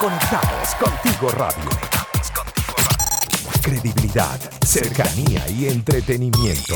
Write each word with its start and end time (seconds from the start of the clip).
Conectados 0.00 0.74
contigo 0.76 1.28
radio. 1.28 1.68
Credibilidad, 3.60 4.40
cercanía 4.64 5.46
y 5.50 5.66
entretenimiento. 5.66 6.74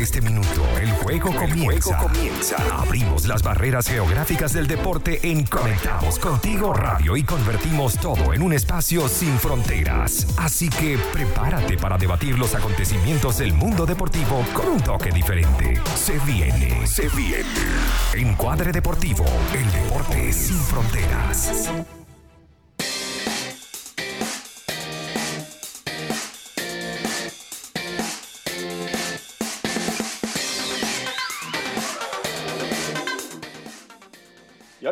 Este 0.00 0.22
minuto, 0.22 0.64
el 0.80 0.90
juego, 0.92 1.30
comienza. 1.34 1.98
comienza. 1.98 2.56
Abrimos 2.72 3.26
las 3.26 3.42
barreras 3.42 3.86
geográficas 3.86 4.54
del 4.54 4.66
deporte 4.66 5.20
en 5.30 5.44
Conectados 5.44 6.18
Contigo 6.18 6.72
Radio 6.72 7.18
y 7.18 7.22
convertimos 7.22 7.98
todo 7.98 8.32
en 8.32 8.40
un 8.40 8.54
espacio 8.54 9.06
sin 9.10 9.38
fronteras. 9.38 10.26
Así 10.38 10.70
que 10.70 10.98
prepárate 11.12 11.76
para 11.76 11.98
debatir 11.98 12.38
los 12.38 12.54
acontecimientos 12.54 13.36
del 13.36 13.52
mundo 13.52 13.84
deportivo 13.84 14.42
con 14.54 14.68
un 14.68 14.80
toque 14.80 15.10
diferente. 15.10 15.78
Se 15.94 16.18
viene, 16.20 16.86
se 16.86 17.06
viene. 17.10 17.44
Encuadre 18.14 18.72
Deportivo, 18.72 19.26
el 19.52 19.70
deporte 19.70 20.32
sin 20.32 20.56
fronteras. 20.56 21.70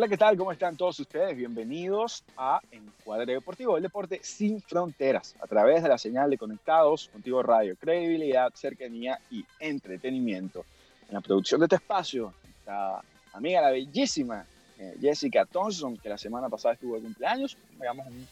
¿Qué 0.09 0.17
tal? 0.17 0.39
¿Cómo 0.39 0.53
están 0.53 0.75
todos 0.75 0.99
ustedes? 1.01 1.37
Bienvenidos 1.37 2.25
a 2.35 2.63
Encuadre 2.71 3.35
Deportivo, 3.35 3.77
el 3.77 3.83
deporte 3.83 4.21
sin 4.23 4.63
fronteras, 4.63 5.37
a 5.39 5.47
través 5.47 5.83
de 5.83 5.89
la 5.91 5.99
señal 5.99 6.31
de 6.31 6.39
Conectados 6.39 7.11
Contigo 7.13 7.43
Radio, 7.43 7.77
credibilidad, 7.77 8.51
cercanía 8.55 9.21
y 9.31 9.45
entretenimiento. 9.61 10.65
En 11.09 11.15
la 11.15 11.21
producción 11.21 11.61
de 11.61 11.67
este 11.67 11.77
espacio, 11.77 12.33
está 12.59 13.03
amiga, 13.35 13.61
la 13.61 13.71
bellísima 13.71 14.47
eh, 14.79 14.97
Jessica 14.99 15.45
Thompson, 15.45 15.99
que 15.99 16.09
la 16.09 16.17
semana 16.17 16.49
pasada 16.49 16.73
estuvo 16.73 16.95
de 16.95 17.03
cumpleaños. 17.03 17.59
Le 17.79 17.85
damos 17.85 18.07
un 18.07 18.27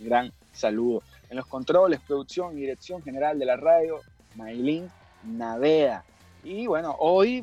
gran 0.00 0.30
saludo. 0.52 1.02
En 1.30 1.38
los 1.38 1.46
controles, 1.46 2.00
producción 2.00 2.58
y 2.58 2.60
dirección 2.60 3.02
general 3.02 3.38
de 3.38 3.46
la 3.46 3.56
radio, 3.56 4.00
Maylin 4.34 4.90
Navea. 5.22 6.04
Y 6.44 6.66
bueno, 6.66 6.94
hoy 6.98 7.42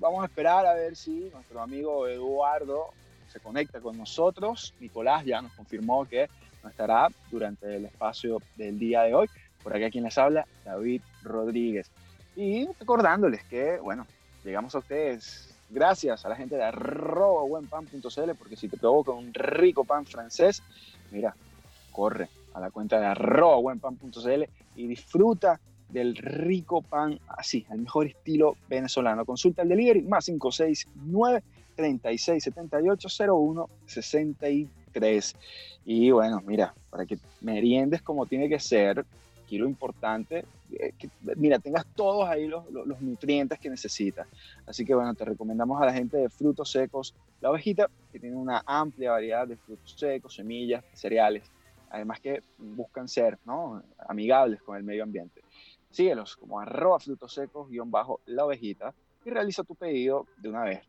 vamos 0.00 0.24
a 0.24 0.26
esperar 0.26 0.66
a 0.66 0.74
ver 0.74 0.96
si 0.96 1.30
nuestro 1.32 1.60
amigo 1.60 2.08
Eduardo 2.08 2.98
se 3.28 3.40
conecta 3.40 3.80
con 3.80 3.96
nosotros. 3.96 4.74
Nicolás 4.80 5.24
ya 5.24 5.40
nos 5.40 5.52
confirmó 5.52 6.06
que 6.06 6.28
no 6.62 6.70
estará 6.70 7.08
durante 7.30 7.76
el 7.76 7.86
espacio 7.86 8.40
del 8.56 8.78
día 8.78 9.02
de 9.02 9.14
hoy. 9.14 9.28
Por 9.62 9.74
aquí 9.74 9.90
quien 9.90 10.04
les 10.04 10.18
habla, 10.18 10.46
David 10.64 11.02
Rodríguez. 11.22 11.90
Y 12.36 12.66
recordándoles 12.78 13.44
que, 13.44 13.78
bueno, 13.78 14.06
llegamos 14.44 14.74
a 14.74 14.78
ustedes 14.78 15.54
gracias 15.70 16.24
a 16.24 16.28
la 16.28 16.36
gente 16.36 16.56
de 16.56 16.64
arroba 16.64 17.42
porque 18.38 18.56
si 18.56 18.68
te 18.68 18.76
provoca 18.76 19.12
un 19.12 19.34
rico 19.34 19.84
pan 19.84 20.06
francés, 20.06 20.62
mira, 21.10 21.34
corre 21.92 22.28
a 22.54 22.60
la 22.60 22.70
cuenta 22.70 22.98
de 22.98 23.06
arroba 23.06 23.74
y 24.76 24.86
disfruta 24.86 25.60
del 25.88 26.16
rico 26.16 26.82
pan 26.82 27.18
así, 27.28 27.66
al 27.70 27.78
mejor 27.78 28.06
estilo 28.06 28.56
venezolano. 28.68 29.24
Consulta 29.24 29.62
el 29.62 29.68
delivery 29.68 30.02
más 30.02 30.26
569 30.26 31.42
36 31.78 32.42
78 32.42 33.08
01 33.32 33.70
63. 33.86 35.36
Y 35.84 36.10
bueno, 36.10 36.42
mira, 36.44 36.74
para 36.90 37.06
que 37.06 37.18
meriendes 37.40 38.02
como 38.02 38.26
tiene 38.26 38.48
que 38.48 38.58
ser, 38.58 39.06
aquí 39.44 39.58
lo 39.58 39.66
importante, 39.68 40.44
es 40.72 40.94
que, 40.96 41.08
mira, 41.36 41.60
tengas 41.60 41.86
todos 41.94 42.28
ahí 42.28 42.48
los, 42.48 42.68
los, 42.72 43.00
nutrientes 43.00 43.60
que 43.60 43.70
necesitas. 43.70 44.26
Así 44.66 44.84
que 44.84 44.92
bueno, 44.92 45.14
te 45.14 45.24
recomendamos 45.24 45.80
a 45.80 45.86
la 45.86 45.92
gente 45.92 46.16
de 46.16 46.28
frutos 46.28 46.72
secos 46.72 47.14
La 47.40 47.50
Ovejita, 47.50 47.88
que 48.10 48.18
tiene 48.18 48.34
una 48.34 48.60
amplia 48.66 49.12
variedad 49.12 49.46
de 49.46 49.56
frutos 49.56 49.94
secos, 49.96 50.34
semillas, 50.34 50.84
cereales, 50.92 51.44
además 51.90 52.18
que 52.18 52.42
buscan 52.58 53.06
ser 53.06 53.38
¿no? 53.46 53.84
amigables 54.08 54.60
con 54.62 54.76
el 54.76 54.82
medio 54.82 55.04
ambiente. 55.04 55.42
Síguelos 55.92 56.36
como 56.36 56.58
arroba 56.58 56.98
frutos 56.98 57.32
secos 57.32 57.70
guion 57.70 57.88
bajo 57.88 58.20
La 58.26 58.44
Ovejita 58.44 58.92
y 59.24 59.30
realiza 59.30 59.62
tu 59.62 59.76
pedido 59.76 60.26
de 60.38 60.48
una 60.48 60.64
vez 60.64 60.80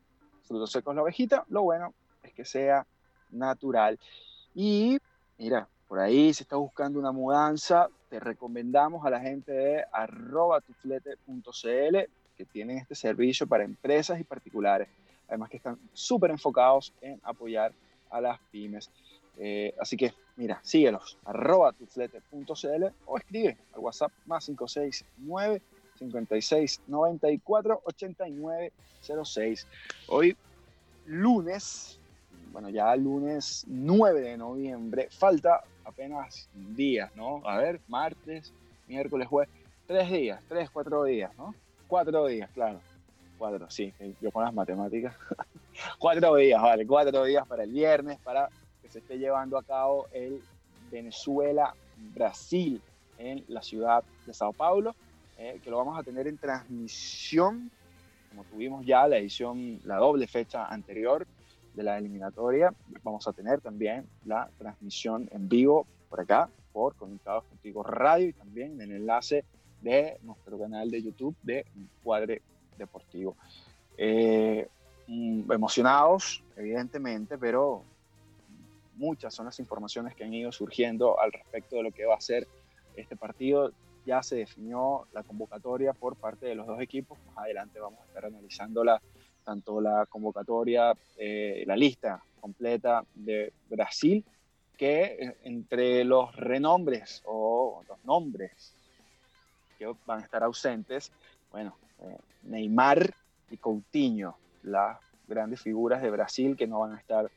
frutos 0.49 0.71
secos 0.71 0.95
la 0.95 1.03
ovejita, 1.03 1.45
lo 1.49 1.61
bueno 1.61 1.93
es 2.23 2.33
que 2.33 2.43
sea 2.43 2.85
natural. 3.29 3.99
Y 4.55 4.97
mira, 5.37 5.67
por 5.87 5.99
ahí 5.99 6.33
si 6.33 6.43
estás 6.43 6.57
buscando 6.59 6.99
una 6.99 7.11
mudanza, 7.11 7.87
te 8.09 8.19
recomendamos 8.19 9.05
a 9.05 9.11
la 9.11 9.19
gente 9.21 9.51
de 9.51 9.85
arroba 9.91 10.59
tuflete.cl 10.59 11.97
que 12.35 12.45
tienen 12.51 12.79
este 12.79 12.95
servicio 12.95 13.45
para 13.45 13.63
empresas 13.63 14.19
y 14.19 14.23
particulares. 14.23 14.89
Además 15.27 15.51
que 15.51 15.57
están 15.57 15.77
súper 15.93 16.31
enfocados 16.31 16.91
en 17.01 17.19
apoyar 17.23 17.71
a 18.09 18.19
las 18.19 18.39
pymes. 18.51 18.89
Eh, 19.37 19.75
así 19.79 19.95
que, 19.95 20.13
mira, 20.35 20.59
síguelos, 20.63 21.17
arroba 21.25 21.71
tuflete.cl 21.73 22.85
o 23.05 23.17
escribe 23.17 23.57
al 23.73 23.79
WhatsApp 23.79 24.11
más 24.25 24.45
569 24.47 25.61
56 25.99 26.81
94 26.87 27.81
89 27.83 28.71
06. 29.23 29.67
Hoy, 30.07 30.35
lunes, 31.05 31.99
bueno, 32.51 32.69
ya 32.69 32.95
lunes 32.95 33.65
9 33.67 34.21
de 34.21 34.37
noviembre, 34.37 35.09
falta 35.11 35.61
apenas 35.83 36.49
días, 36.53 37.15
¿no? 37.15 37.41
A 37.45 37.57
ver, 37.57 37.81
martes, 37.87 38.53
miércoles, 38.87 39.27
jueves, 39.27 39.49
tres 39.85 40.09
días, 40.09 40.41
tres, 40.47 40.69
cuatro 40.69 41.03
días, 41.03 41.31
¿no? 41.37 41.53
Cuatro 41.87 42.27
días, 42.27 42.49
claro. 42.51 42.79
Cuatro, 43.37 43.69
sí, 43.69 43.93
yo 44.19 44.31
con 44.31 44.43
las 44.43 44.53
matemáticas. 44.53 45.15
cuatro 45.99 46.35
días, 46.35 46.61
vale, 46.61 46.85
cuatro 46.85 47.23
días 47.23 47.47
para 47.47 47.63
el 47.63 47.71
viernes, 47.71 48.19
para 48.19 48.49
que 48.81 48.89
se 48.89 48.99
esté 48.99 49.17
llevando 49.17 49.57
a 49.57 49.63
cabo 49.63 50.07
el 50.11 50.41
Venezuela-Brasil 50.91 52.81
en 53.17 53.43
la 53.47 53.61
ciudad 53.61 54.03
de 54.25 54.33
Sao 54.33 54.53
Paulo. 54.53 54.95
Eh, 55.41 55.61
que 55.63 55.69
lo 55.69 55.77
vamos 55.77 55.97
a 55.97 56.03
tener 56.03 56.27
en 56.27 56.37
transmisión, 56.37 57.71
como 58.29 58.43
tuvimos 58.43 58.85
ya 58.85 59.07
la 59.07 59.19
edición, 59.19 59.79
la 59.85 59.95
doble 59.95 60.27
fecha 60.27 60.65
anterior 60.65 61.25
de 61.75 61.81
la 61.81 61.97
eliminatoria, 61.97 62.73
vamos 63.03 63.25
a 63.25 63.31
tener 63.31 63.61
también 63.61 64.05
la 64.25 64.49
transmisión 64.57 65.29
en 65.31 65.47
vivo 65.47 65.87
por 66.09 66.19
acá, 66.19 66.49
por 66.73 66.93
Conectados 66.95 67.45
Contigo 67.45 67.83
Radio 67.83 68.27
y 68.27 68.33
también 68.33 68.81
en 68.81 68.91
el 68.91 68.97
enlace 68.97 69.45
de 69.81 70.17
nuestro 70.23 70.59
canal 70.59 70.91
de 70.91 71.03
YouTube 71.03 71.37
de 71.41 71.65
Cuadre 72.03 72.41
Deportivo. 72.77 73.37
Eh, 73.97 74.67
mm, 75.07 75.53
emocionados, 75.53 76.43
evidentemente, 76.57 77.37
pero 77.37 77.85
muchas 78.97 79.33
son 79.33 79.45
las 79.45 79.57
informaciones 79.61 80.15
que 80.15 80.25
han 80.25 80.33
ido 80.33 80.51
surgiendo 80.51 81.17
al 81.17 81.31
respecto 81.31 81.77
de 81.77 81.83
lo 81.83 81.91
que 81.93 82.05
va 82.05 82.15
a 82.15 82.21
ser 82.21 82.45
este 82.97 83.15
partido 83.15 83.71
ya 84.05 84.23
se 84.23 84.35
definió 84.35 85.07
la 85.13 85.23
convocatoria 85.23 85.93
por 85.93 86.15
parte 86.15 86.47
de 86.47 86.55
los 86.55 86.67
dos 86.67 86.81
equipos. 86.81 87.17
Más 87.27 87.45
adelante 87.45 87.79
vamos 87.79 87.99
a 88.01 88.05
estar 88.05 88.25
analizando 88.25 88.83
la, 88.83 89.01
tanto 89.43 89.81
la 89.81 90.05
convocatoria, 90.07 90.93
eh, 91.17 91.63
la 91.65 91.75
lista 91.75 92.23
completa 92.39 93.03
de 93.15 93.51
Brasil, 93.69 94.23
que 94.77 95.01
eh, 95.03 95.37
entre 95.43 96.03
los 96.03 96.35
renombres 96.35 97.21
o 97.25 97.83
los 97.87 98.03
nombres 98.05 98.73
que 99.77 99.91
van 100.05 100.19
a 100.19 100.23
estar 100.23 100.43
ausentes, 100.43 101.11
bueno, 101.51 101.75
eh, 102.01 102.17
Neymar 102.43 103.13
y 103.49 103.57
Coutinho, 103.57 104.35
las 104.63 104.99
grandes 105.27 105.61
figuras 105.61 106.01
de 106.01 106.11
Brasil 106.11 106.55
que 106.55 106.67
no 106.67 106.79
van 106.79 106.93
a 106.93 106.99
estar 106.99 107.29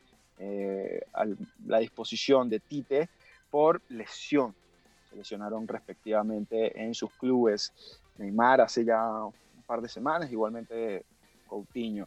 a 1.13 1.25
la 1.67 1.79
disposición 1.79 2.49
de 2.49 2.59
Tite 2.59 3.09
por 3.49 3.81
lesión 3.91 4.57
lesionaron 5.17 5.67
respectivamente 5.67 6.81
en 6.81 6.95
sus 6.95 7.11
clubes. 7.13 7.73
Neymar 8.19 8.61
hace 8.61 8.85
ya 8.85 9.25
un 9.25 9.63
par 9.67 9.81
de 9.81 9.89
semanas, 9.89 10.31
igualmente 10.31 11.05
Coutinho. 11.47 12.07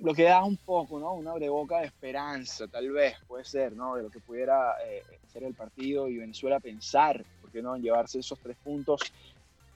Lo 0.00 0.14
que 0.14 0.24
da 0.24 0.44
un 0.44 0.56
poco, 0.56 1.00
¿no? 1.00 1.14
Una 1.14 1.34
breboca 1.34 1.80
de 1.80 1.86
esperanza, 1.86 2.68
tal 2.68 2.90
vez, 2.90 3.16
puede 3.26 3.44
ser, 3.44 3.72
¿no? 3.72 3.96
De 3.96 4.04
lo 4.04 4.10
que 4.10 4.20
pudiera 4.20 4.74
eh, 4.86 5.02
ser 5.32 5.42
el 5.42 5.54
partido 5.54 6.08
y 6.08 6.18
Venezuela 6.18 6.60
pensar, 6.60 7.24
¿por 7.40 7.50
qué 7.50 7.60
no?, 7.60 7.74
en 7.74 7.82
llevarse 7.82 8.20
esos 8.20 8.38
tres 8.38 8.56
puntos. 8.62 9.00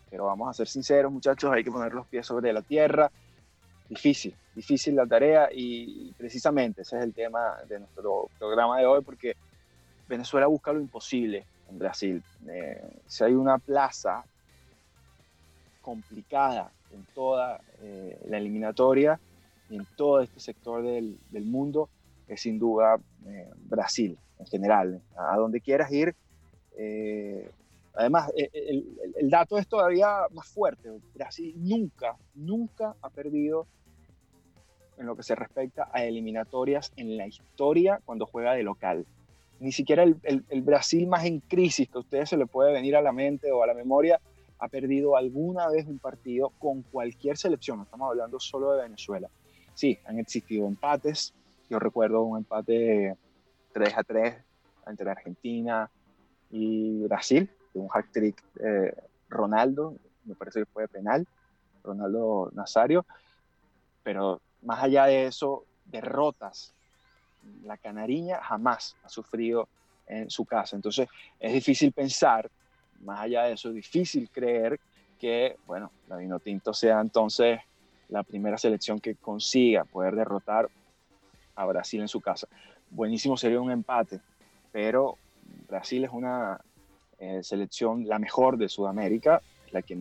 Pero 0.09 0.27
vamos 0.27 0.49
a 0.49 0.53
ser 0.53 0.69
sinceros, 0.69 1.11
muchachos, 1.11 1.51
hay 1.51 1.65
que 1.65 1.73
poner 1.73 1.93
los 1.93 2.07
pies 2.07 2.25
sobre 2.25 2.53
la 2.53 2.63
tierra. 2.63 3.11
Difícil, 3.89 4.35
difícil 4.55 4.95
la 4.95 5.07
tarea 5.07 5.49
y 5.53 6.13
precisamente 6.17 6.83
ese 6.83 6.99
es 6.99 7.03
el 7.03 7.13
tema 7.13 7.57
de 7.69 7.81
nuestro 7.81 8.29
programa 8.39 8.79
de 8.79 8.87
hoy, 8.87 9.03
porque 9.03 9.37
Venezuela 10.09 10.47
busca 10.47 10.73
lo 10.73 10.81
imposible 10.81 11.45
Brasil. 11.79 12.23
Eh, 12.49 13.01
si 13.07 13.25
hay 13.25 13.35
una 13.35 13.59
plaza 13.59 14.25
complicada 15.81 16.71
en 16.93 17.05
toda 17.15 17.61
eh, 17.81 18.19
la 18.29 18.39
eliminatoria 18.39 19.19
y 19.69 19.77
en 19.77 19.87
todo 19.97 20.21
este 20.21 20.41
sector 20.41 20.83
del, 20.83 21.19
mundo, 21.45 21.89
es 22.29 22.43
sin 22.43 22.59
duda 22.59 22.99
eh, 23.27 23.51
Brasil 23.65 24.19
en 24.39 24.47
general. 24.47 25.03
A 25.17 25.37
donde 25.37 25.61
quieras 25.61 25.91
ir. 25.93 26.15
además, 27.95 28.31
el, 28.37 29.31
dato 29.31 29.59
es 29.59 29.67
todavía 29.67 30.27
más 30.33 30.47
fuerte. 30.49 30.91
Brasil 31.15 31.55
nunca, 31.57 32.17
nunca 32.35 32.95
ha 33.01 33.11
perdido 33.11 33.67
en 34.99 35.07
lo 35.07 35.17
que 35.17 35.23
se 35.23 35.35
respecta 35.35 35.89
a 35.93 36.05
eliminatorias 36.05 36.93
en 36.97 37.17
la 37.17 37.27
historia 37.27 38.01
cuando 38.05 38.27
juega 38.27 38.53
de 38.53 38.63
local. 38.63 39.07
Ni 39.63 39.71
siquiera 39.71 40.03
el, 40.03 40.63
Brasil 40.63 41.07
más 41.07 41.25
en 41.25 41.39
crisis 41.39 41.89
que 41.89 41.97
a 41.97 42.01
ustedes 42.01 42.31
se 42.31 42.37
le 42.37 42.47
puede 42.47 42.73
venir 42.73 42.97
a 42.97 43.01
la 43.01 43.13
mente 43.13 43.53
o 43.53 43.63
a 43.63 43.67
la 43.67 43.75
memoria 43.75 44.21
ha 44.59 44.69
perdido 44.69 45.17
alguna 45.17 45.69
vez 45.69 45.87
un 45.87 45.99
partido 45.99 46.51
con 46.59 46.83
cualquier 46.83 47.37
selección. 47.37 47.79
No 47.79 47.85
estamos 47.85 48.11
hablando 48.11 48.41
solo 48.41 48.73
de 48.73 48.83
Venezuela. 48.83 49.29
Sí, 49.75 49.99
han 50.05 50.19
existido 50.19 50.67
empates. 50.67 51.33
Yo 51.71 51.79
recuerdo 51.79 52.23
un 52.23 52.39
empate 52.39 53.17
3 53.73 53.97
a 53.97 54.03
3 54.03 54.35
entre 54.89 55.11
Argentina 55.11 55.89
y 56.51 57.03
Brasil, 57.05 57.49
de 57.73 57.81
un 57.81 57.89
hack 57.89 58.11
trick 58.11 58.43
de 58.55 58.95
Ronaldo, 59.29 59.95
me 60.25 60.35
parece 60.35 60.61
que 60.61 60.67
fue 60.67 60.89
penal, 60.89 61.27
Ronaldo 61.83 62.51
Nazario, 62.53 63.07
pero 64.03 64.41
más 64.63 64.83
allá 64.83 65.07
de 65.07 65.27
eso, 65.27 65.65
derrotas. 65.85 66.75
La 67.65 67.77
canariña 67.77 68.41
jamás 68.43 68.97
ha 69.05 69.09
sufrido 69.09 69.69
en 70.07 70.31
su 70.31 70.45
casa. 70.45 70.77
Entonces 70.77 71.09
es 71.39 71.53
difícil 71.53 71.93
pensar, 71.93 72.51
más 73.01 73.21
allá 73.21 73.45
de 73.45 73.55
eso, 73.55 73.69
es 73.69 73.75
difícil 73.75 74.29
creer 74.31 74.79
que, 75.19 75.57
bueno, 75.67 75.91
la 76.09 76.17
Vinotinto 76.17 76.75
sea 76.75 77.01
entonces 77.01 77.61
la 78.09 78.23
primera 78.23 78.59
selección 78.59 79.01
que 79.01 79.15
consiga 79.15 79.85
poder 79.85 80.15
derrotar 80.15 80.69
a 81.55 81.65
Brasil 81.65 82.01
en 82.01 82.09
su 82.09 82.21
casa. 82.21 82.47
Buenísimo 82.91 83.37
sería 83.37 83.61
un 83.61 83.71
empate, 83.71 84.21
pero 84.71 85.17
Brasil 85.69 86.05
es 86.05 86.11
una 86.11 86.61
eh, 87.19 87.43
selección 87.43 88.07
la 88.07 88.19
mejor 88.19 88.59
de 88.59 88.69
Sudamérica, 88.69 89.41
la 89.71 89.83
que 89.83 89.97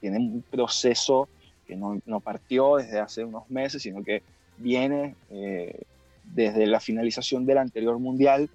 tiene 0.00 0.18
un 0.18 0.44
proceso 0.48 1.28
que 1.66 1.76
no, 1.76 2.20
partió 2.20 2.76
desde 2.76 3.00
hace 3.00 3.24
unos 3.24 3.50
meses, 3.50 3.82
sino 3.82 4.02
que 4.04 4.22
viene 4.56 5.16
eh, 5.30 5.82
desde 6.26 6.66
la 6.66 6.80
finalización 6.80 7.46
del 7.46 7.58
anterior 7.58 7.98
mundial. 7.98 8.50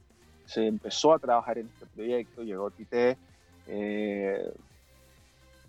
Se 0.45 0.67
empezó 0.67 1.13
a 1.13 1.19
trabajar 1.19 1.57
en 1.57 1.67
este 1.67 1.85
proyecto, 1.85 2.43
llegó 2.43 2.71
Tite, 2.71 3.17
eh, 3.67 4.51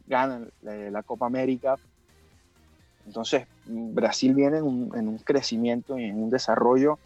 gana 0.06 0.46
la, 0.62 1.02
Copa 1.02 1.26
América. 1.26 1.76
Entonces, 3.06 3.46
Brasil 3.66 4.34
viene 4.34 4.58
en 4.58 4.64
un, 4.64 4.96
en 4.96 5.08
un 5.08 5.18
crecimiento 5.18 5.98
y 5.98 6.04
en 6.04 6.22
un 6.22 6.30
desarrollo, 6.30 6.98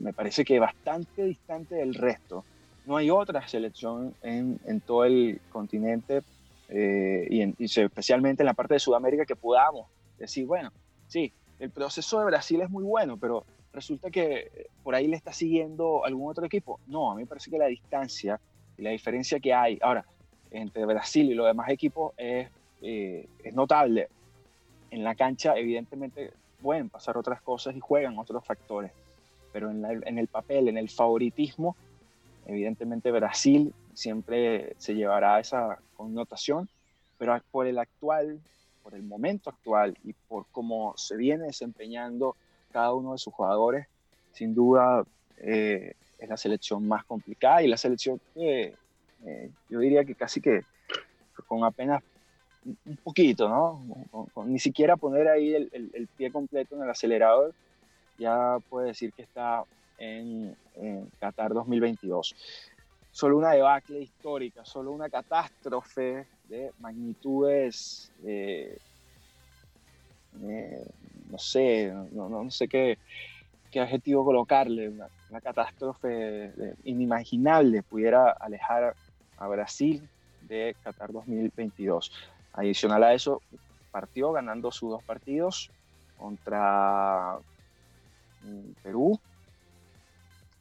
me 0.00 0.12
parece 0.12 0.44
que 0.44 0.58
bastante 0.58 1.24
distante 1.24 1.74
del 1.76 1.94
resto. 1.94 2.44
No 2.86 2.96
hay 2.96 3.10
otra 3.10 3.46
selección 3.46 4.14
en, 4.22 4.58
en 4.66 4.80
todo 4.80 5.04
el 5.04 5.40
continente 5.50 6.22
eh, 6.74 7.54
y, 7.58 7.64
especialmente 7.80 8.42
en 8.42 8.46
la 8.46 8.54
parte 8.54 8.74
de 8.74 8.80
Sudamérica 8.80 9.26
que 9.26 9.36
podamos 9.36 9.88
decir, 10.18 10.46
bueno, 10.46 10.72
sí, 11.06 11.30
el 11.58 11.70
proceso 11.70 12.18
de 12.18 12.24
Brasil 12.24 12.62
es 12.62 12.70
muy 12.70 12.82
bueno, 12.82 13.18
pero 13.18 13.44
resulta 13.72 14.10
que 14.10 14.50
eh, 14.54 14.66
por 14.82 14.94
ahí 14.94 15.06
le 15.06 15.16
está 15.16 15.32
siguiendo 15.32 16.04
algún 16.04 16.30
otro 16.30 16.44
equipo. 16.44 16.80
No, 16.86 17.10
a 17.10 17.14
mí 17.14 17.22
me 17.22 17.26
parece 17.26 17.50
que 17.50 17.58
la 17.58 17.66
distancia 17.66 18.40
y 18.76 18.82
la 18.82 18.90
diferencia 18.90 19.40
que 19.40 19.52
hay 19.52 19.78
ahora 19.82 20.04
entre 20.50 20.84
Brasil 20.84 21.30
y 21.30 21.34
los 21.34 21.46
demás 21.46 21.70
equipos 21.70 22.12
es, 22.16 22.48
eh, 22.82 23.28
es 23.42 23.54
notable. 23.54 24.08
En 24.90 25.02
la 25.02 25.14
cancha, 25.14 25.56
evidentemente, 25.56 26.32
pueden 26.60 26.90
pasar 26.90 27.16
otras 27.16 27.40
cosas 27.40 27.74
y 27.74 27.80
juegan 27.80 28.18
otros 28.18 28.44
factores, 28.44 28.92
pero 29.52 29.70
en, 29.70 29.84
en 29.84 30.18
el 30.18 30.28
papel, 30.28 30.68
en 30.68 30.76
el 30.76 30.90
favoritismo, 30.90 31.74
evidentemente 32.46 33.10
Brasil 33.10 33.72
siempre 33.94 34.74
se 34.78 34.94
llevará 34.94 35.40
esa 35.40 35.78
connotación, 35.96 36.68
pero 37.18 37.40
por 37.50 37.66
el 37.66 37.78
actual, 37.78 38.40
por 38.82 38.94
el 38.94 39.02
momento 39.02 39.50
actual 39.50 39.96
y 40.04 40.12
por 40.12 40.46
cómo 40.52 40.94
se 40.96 41.16
viene 41.16 41.44
desempeñando 41.44 42.36
cada 42.72 42.92
uno 42.92 43.12
de 43.12 43.18
sus 43.18 43.32
jugadores, 43.32 43.86
sin 44.32 44.54
duda 44.54 45.04
eh, 45.38 45.94
es 46.18 46.28
la 46.28 46.36
selección 46.36 46.86
más 46.86 47.04
complicada 47.04 47.62
y 47.62 47.68
la 47.68 47.76
selección 47.76 48.20
que 48.34 48.74
eh, 49.24 49.50
yo 49.68 49.78
diría 49.78 50.04
que 50.04 50.14
casi 50.14 50.40
que 50.40 50.62
con 51.46 51.64
apenas 51.64 52.02
un 52.64 52.96
poquito, 52.96 53.48
¿no? 53.48 53.82
Ni 54.44 54.58
siquiera 54.58 54.96
poner 54.96 55.28
ahí 55.28 55.54
el, 55.54 55.70
el, 55.72 56.06
pie 56.06 56.30
completo 56.30 56.76
en 56.76 56.82
el 56.82 56.90
acelerador, 56.90 57.52
ya 58.18 58.58
puede 58.70 58.88
decir 58.88 59.12
que 59.12 59.22
está 59.22 59.64
en, 59.98 60.56
Qatar 61.20 61.52
2022 61.52 62.34
solo 63.10 63.36
una 63.36 63.52
debacle 63.52 64.00
histórica, 64.00 64.64
solo 64.64 64.90
una 64.90 65.10
catástrofe 65.10 66.26
de 66.48 66.72
magnitudes, 66.80 68.10
eh, 68.24 68.78
no 71.32 71.38
sé, 71.38 71.90
no, 72.12 72.50
sé 72.50 72.68
qué, 72.68 72.98
qué, 73.70 73.80
adjetivo 73.80 74.24
colocarle, 74.24 74.90
una, 74.90 75.08
catástrofe 75.40 76.52
inimaginable 76.84 77.82
pudiera 77.82 78.30
alejar 78.32 78.94
a 79.38 79.48
Brasil 79.48 80.06
de 80.42 80.76
Qatar 80.84 81.10
2022. 81.10 82.12
Adicional 82.52 83.02
a 83.02 83.14
eso, 83.14 83.40
partió 83.90 84.30
ganando 84.32 84.70
sus 84.70 84.90
dos 84.90 85.02
partidos 85.02 85.70
contra 86.18 87.38
mm, 88.42 88.72
Perú, 88.82 89.18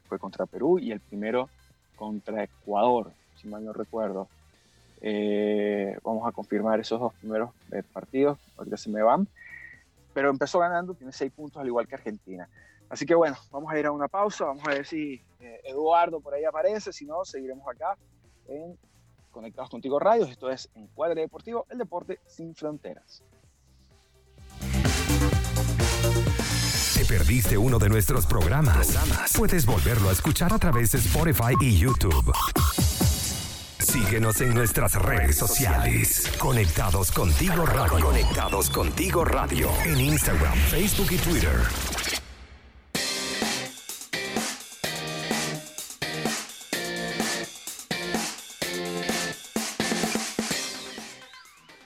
fue 0.07 0.17
contra 0.17 0.45
Perú 0.45 0.79
y 0.79 0.91
el 0.91 1.01
primero 1.01 1.49
contra 1.97 2.43
Ecuador, 2.43 3.11
si 3.41 3.49
mal 3.49 3.65
no 3.65 3.73
recuerdo. 3.73 4.29
Eh, 5.01 5.97
vamos 6.03 6.27
a 6.27 6.31
confirmar 6.31 6.79
esos 6.79 6.99
dos 6.99 7.13
primeros 7.15 7.49
eh, 7.71 7.83
partidos, 7.91 8.39
ahorita 8.57 8.77
se 8.77 8.89
me 8.89 9.01
van. 9.01 9.27
Pero 10.13 10.29
empezó 10.29 10.59
ganando, 10.59 10.93
tiene 10.93 11.11
seis 11.11 11.31
puntos 11.31 11.61
al 11.61 11.67
igual 11.67 11.87
que 11.87 11.95
Argentina. 11.95 12.49
Así 12.89 13.05
que 13.05 13.15
bueno, 13.15 13.37
vamos 13.51 13.71
a 13.71 13.79
ir 13.79 13.85
a 13.85 13.91
una 13.91 14.07
pausa, 14.07 14.45
vamos 14.45 14.63
a 14.67 14.71
ver 14.71 14.85
si 14.85 15.21
eh, 15.39 15.61
Eduardo 15.63 16.19
por 16.19 16.33
ahí 16.33 16.43
aparece, 16.43 16.91
si 16.91 17.05
no, 17.05 17.23
seguiremos 17.23 17.67
acá 17.67 17.97
en 18.47 18.77
Conectados 19.31 19.69
Contigo 19.69 19.99
Radios. 19.99 20.29
Esto 20.29 20.49
es 20.49 20.69
Encuadre 20.75 21.21
Deportivo, 21.21 21.65
el 21.69 21.77
deporte 21.77 22.19
sin 22.25 22.53
fronteras. 22.53 23.23
perdiste 27.11 27.57
uno 27.57 27.77
de 27.77 27.89
nuestros 27.89 28.25
programas, 28.25 28.97
puedes 29.35 29.65
volverlo 29.65 30.07
a 30.07 30.11
escuchar 30.13 30.53
a 30.53 30.57
través 30.57 30.93
de 30.93 30.99
Spotify 30.99 31.53
y 31.59 31.77
YouTube. 31.77 32.31
Síguenos 33.91 34.39
en 34.39 34.53
nuestras 34.53 34.95
redes 34.95 35.35
sociales. 35.35 36.31
Conectados 36.39 37.11
contigo 37.11 37.65
radio. 37.65 38.05
Conectados 38.05 38.69
contigo 38.69 39.25
radio. 39.25 39.69
En 39.83 39.99
Instagram, 39.99 40.57
Facebook 40.57 41.07
y 41.11 41.17
Twitter. 41.17 41.59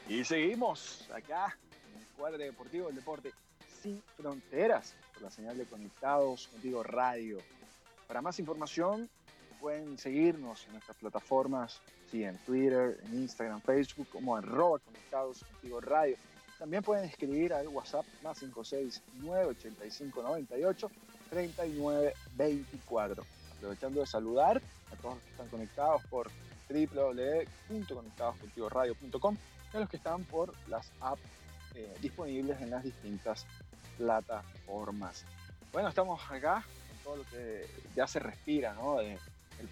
Y 0.07 0.23
seguimos 0.23 1.09
acá 1.11 1.57
en 1.91 2.01
el 2.01 2.07
cuadro 2.15 2.37
deportivo 2.37 2.85
del 2.85 2.97
deporte 2.97 3.33
sin 3.81 3.99
fronteras 4.15 4.93
por 5.11 5.23
la 5.23 5.31
señal 5.31 5.57
de 5.57 5.65
Conectados 5.65 6.49
Contigo 6.49 6.83
Radio. 6.83 7.39
Para 8.07 8.21
más 8.21 8.37
información 8.37 9.09
pueden 9.65 9.97
seguirnos 9.97 10.63
en 10.67 10.73
nuestras 10.73 10.95
plataformas, 10.97 11.81
en 12.23 12.37
Twitter, 12.39 12.99
en 13.05 13.21
Instagram, 13.21 13.61
Facebook, 13.61 14.07
como 14.09 14.35
arroba 14.35 14.79
Conectados 14.79 15.43
Contigo 15.43 15.79
Radio. 15.81 16.17
También 16.57 16.81
pueden 16.83 17.05
escribir 17.05 17.53
al 17.53 17.67
WhatsApp 17.67 18.05
más 18.23 18.39
569 18.39 19.45
85 19.45 20.21
98 20.21 20.91
39 21.29 22.13
24. 22.35 23.23
Aprovechando 23.57 23.99
de 23.99 24.07
saludar 24.07 24.61
a 24.91 24.95
todos 25.01 25.15
los 25.15 25.23
que 25.23 25.31
están 25.31 25.49
conectados 25.49 26.05
por 26.05 26.29
www.conectadoscontigoradio.com 26.69 29.37
y 29.73 29.77
a 29.77 29.79
los 29.79 29.89
que 29.89 29.97
están 29.97 30.23
por 30.23 30.53
las 30.67 30.91
apps 31.01 31.21
eh, 31.75 31.93
disponibles 32.01 32.61
en 32.61 32.69
las 32.69 32.83
distintas 32.83 33.45
plataformas. 33.97 35.25
Bueno, 35.73 35.89
estamos 35.89 36.21
acá 36.29 36.63
con 36.87 36.97
todo 37.03 37.17
lo 37.17 37.25
que 37.25 37.67
ya 37.95 38.07
se 38.07 38.19
respira, 38.19 38.73
¿no? 38.73 39.01
el 39.01 39.19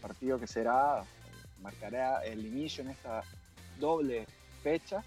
partido 0.02 0.38
que 0.40 0.48
será, 0.48 1.06
marcará 1.64 2.24
el 2.26 2.46
inicio 2.46 2.84
en 2.84 2.92
esta 2.92 3.24
doble 3.80 4.28
fecha. 4.62 5.04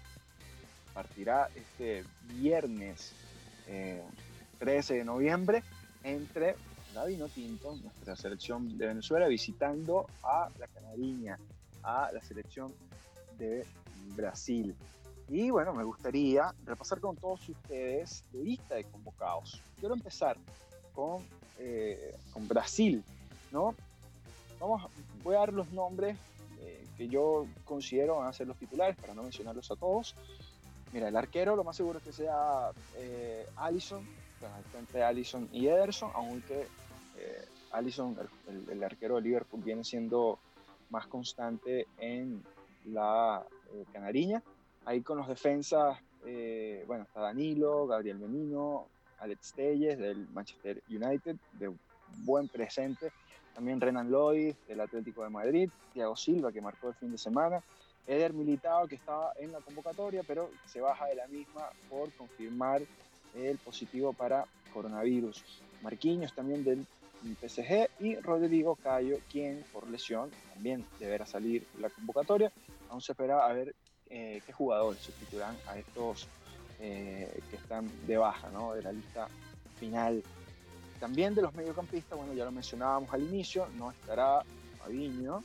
Partirá 0.93 1.49
este 1.55 2.03
viernes 2.23 3.13
13 4.59 4.93
eh, 4.93 4.97
de 4.97 5.05
noviembre 5.05 5.63
entre 6.03 6.55
la 6.95 7.05
Tinto, 7.27 7.75
nuestra 7.75 8.15
selección 8.15 8.75
de 8.75 8.87
Venezuela, 8.87 9.27
visitando 9.27 10.07
a 10.23 10.49
la 10.57 10.67
Canariña, 10.67 11.37
a 11.83 12.09
la 12.11 12.21
selección 12.21 12.73
de 13.37 13.63
Brasil. 14.15 14.75
Y 15.29 15.51
bueno, 15.51 15.73
me 15.73 15.83
gustaría 15.83 16.55
repasar 16.65 16.99
con 16.99 17.15
todos 17.17 17.47
ustedes 17.47 18.23
la 18.33 18.41
lista 18.41 18.75
de 18.75 18.85
convocados. 18.85 19.61
Quiero 19.79 19.93
empezar 19.93 20.37
con, 20.95 21.23
eh, 21.59 22.15
con 22.33 22.47
Brasil, 22.47 23.03
¿no? 23.51 23.75
Vamos, 24.59 24.89
voy 25.23 25.35
a 25.35 25.39
dar 25.39 25.53
los 25.53 25.69
nombres 25.71 26.17
eh, 26.61 26.85
que 26.97 27.07
yo 27.07 27.45
considero 27.65 28.17
van 28.17 28.27
a 28.27 28.33
ser 28.33 28.47
los 28.47 28.57
titulares, 28.57 28.95
para 28.97 29.13
no 29.13 29.23
mencionarlos 29.23 29.69
a 29.71 29.75
todos. 29.75 30.15
Mira, 30.93 31.09
el 31.09 31.15
arquero 31.15 31.55
lo 31.55 31.63
más 31.63 31.75
seguro 31.75 31.99
es 31.99 32.05
que 32.05 32.13
sea 32.13 32.71
eh, 32.97 33.45
Allison, 33.57 34.05
entre 34.77 35.03
Allison 35.03 35.49
y 35.51 35.67
Ederson, 35.67 36.11
aunque 36.13 36.67
eh, 37.17 37.45
Allison, 37.71 38.15
el, 38.69 38.83
arquero 38.83 39.15
de 39.15 39.21
Liverpool, 39.21 39.61
viene 39.63 39.83
siendo 39.83 40.39
más 40.89 41.07
constante 41.07 41.87
en 41.97 42.43
la 42.85 43.45
eh, 43.73 43.85
Canariña. 43.91 44.41
Ahí 44.85 45.01
con 45.01 45.17
los 45.17 45.27
defensas, 45.27 45.99
eh, 46.25 46.83
bueno, 46.87 47.03
está 47.03 47.21
Danilo, 47.21 47.87
Gabriel 47.87 48.19
Menino, 48.19 48.87
Alex 49.19 49.53
Telles 49.53 49.97
del 49.97 50.27
Manchester 50.29 50.81
United, 50.89 51.35
de 51.53 51.73
buen 52.23 52.47
presente. 52.47 53.11
También 53.57 53.81
Renan 53.81 54.11
Lloyd 54.11 54.53
del 54.67 54.81
Atlético 54.81 55.23
de 55.23 55.31
Madrid, 55.31 55.71
Thiago 55.91 56.15
Silva 56.15 56.51
que 56.51 56.61
marcó 56.61 56.89
el 56.89 56.93
fin 56.93 57.11
de 57.11 57.17
semana, 57.17 57.59
Eder 58.05 58.31
Militao 58.31 58.87
que 58.87 58.93
estaba 58.93 59.33
en 59.35 59.51
la 59.51 59.61
convocatoria, 59.61 60.21
pero 60.27 60.51
se 60.67 60.79
baja 60.79 61.07
de 61.07 61.15
la 61.15 61.25
misma 61.25 61.67
por 61.89 62.11
confirmar 62.13 62.83
el 63.33 63.57
positivo 63.57 64.13
para 64.13 64.45
coronavirus. 64.71 65.43
Marquinhos 65.81 66.35
también 66.35 66.63
del 66.63 66.85
PSG 67.41 67.89
y 67.99 68.15
Rodrigo 68.17 68.75
Cayo, 68.75 69.17
quien 69.27 69.65
por 69.73 69.89
lesión 69.89 70.29
también 70.53 70.85
deberá 70.99 71.25
salir 71.25 71.65
de 71.73 71.81
la 71.81 71.89
convocatoria. 71.89 72.51
Aún 72.91 73.01
se 73.01 73.13
espera 73.13 73.43
a 73.43 73.53
ver 73.53 73.73
eh, 74.11 74.39
qué 74.45 74.53
jugadores 74.53 75.01
sustituirán 75.01 75.57
a 75.65 75.79
estos 75.79 76.27
eh, 76.79 77.39
que 77.49 77.55
están 77.55 77.89
de 78.05 78.17
baja 78.17 78.51
¿no? 78.51 78.75
de 78.75 78.83
la 78.83 78.91
lista 78.91 79.27
final. 79.79 80.21
También 80.99 81.35
de 81.35 81.41
los 81.41 81.53
mediocampistas, 81.53 82.17
bueno, 82.17 82.33
ya 82.33 82.45
lo 82.45 82.51
mencionábamos 82.51 83.13
al 83.13 83.21
inicio, 83.21 83.67
no 83.77 83.91
estará 83.91 84.43
Fabinho, 84.79 85.43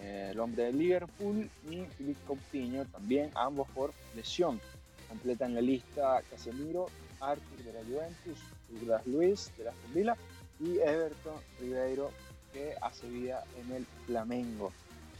eh, 0.00 0.28
el 0.32 0.40
hombre 0.40 0.64
de 0.64 0.72
Liverpool, 0.72 1.48
ni 1.64 1.86
Filipe 1.86 2.20
Coutinho, 2.26 2.84
también 2.86 3.30
ambos 3.34 3.68
por 3.70 3.92
lesión. 4.14 4.60
Completan 5.08 5.54
la 5.54 5.60
lista 5.60 6.22
Casemiro, 6.30 6.86
Arthur 7.20 7.64
de 7.64 7.72
la 7.72 7.80
Juventus, 7.84 8.38
Douglas 8.68 9.06
Luis 9.06 9.52
de 9.56 9.64
la 9.64 9.72
Villa 9.94 10.16
y 10.60 10.78
Everton 10.78 11.34
Ribeiro 11.60 12.10
que 12.52 12.74
hace 12.80 13.08
vida 13.08 13.44
en 13.58 13.72
el 13.72 13.86
Flamengo. 14.06 14.72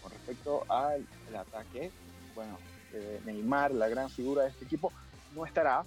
Con 0.03 0.13
respecto 0.13 0.65
al 0.69 1.07
ataque, 1.35 1.91
bueno, 2.35 2.59
Neymar, 3.25 3.73
la 3.73 3.89
gran 3.89 4.11
figura 4.11 4.43
de 4.43 4.51
este 4.51 4.65
equipo, 4.65 4.93
no 5.35 5.47
estará, 5.47 5.85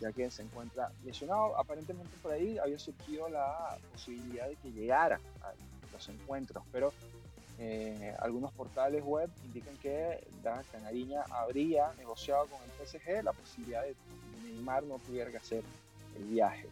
ya 0.00 0.12
que 0.12 0.30
se 0.30 0.42
encuentra 0.42 0.90
lesionado. 1.04 1.56
Aparentemente 1.56 2.16
por 2.22 2.32
ahí 2.32 2.58
había 2.58 2.78
surgido 2.78 3.28
la 3.28 3.76
posibilidad 3.92 4.48
de 4.48 4.56
que 4.56 4.70
llegara 4.70 5.20
a 5.42 5.52
los 5.92 6.08
encuentros, 6.08 6.64
pero 6.72 6.92
eh, 7.58 8.14
algunos 8.20 8.52
portales 8.52 9.02
web 9.04 9.28
indican 9.44 9.76
que 9.78 10.24
la 10.44 10.62
Canariña 10.70 11.22
habría 11.30 11.92
negociado 11.98 12.46
con 12.46 12.60
el 12.62 12.86
PSG 12.86 13.24
la 13.24 13.32
posibilidad 13.32 13.82
de 13.82 13.94
que 13.94 14.52
Neymar 14.52 14.84
no 14.84 14.98
tuviera 14.98 15.30
que 15.30 15.38
hacer 15.38 15.64
el 16.16 16.24
viaje. 16.24 16.68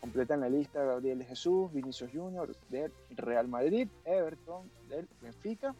Completan 0.00 0.40
la 0.40 0.48
lista 0.48 0.82
Gabriel 0.82 1.18
de 1.18 1.24
Jesús, 1.24 1.72
Vinicius 1.72 2.10
Junior 2.12 2.54
del 2.68 2.92
Real 3.10 3.48
Madrid, 3.48 3.88
Everton 4.04 4.70
del 4.88 5.08
Benfica. 5.20 5.74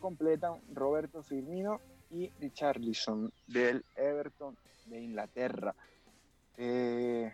Completan 0.00 0.60
Roberto 0.74 1.22
Firmino 1.22 1.80
y 2.14 2.30
Richarlison 2.38 3.32
del 3.48 3.84
Everton 3.96 4.56
de 4.86 5.00
Inglaterra. 5.00 5.74
Eh, 6.56 7.32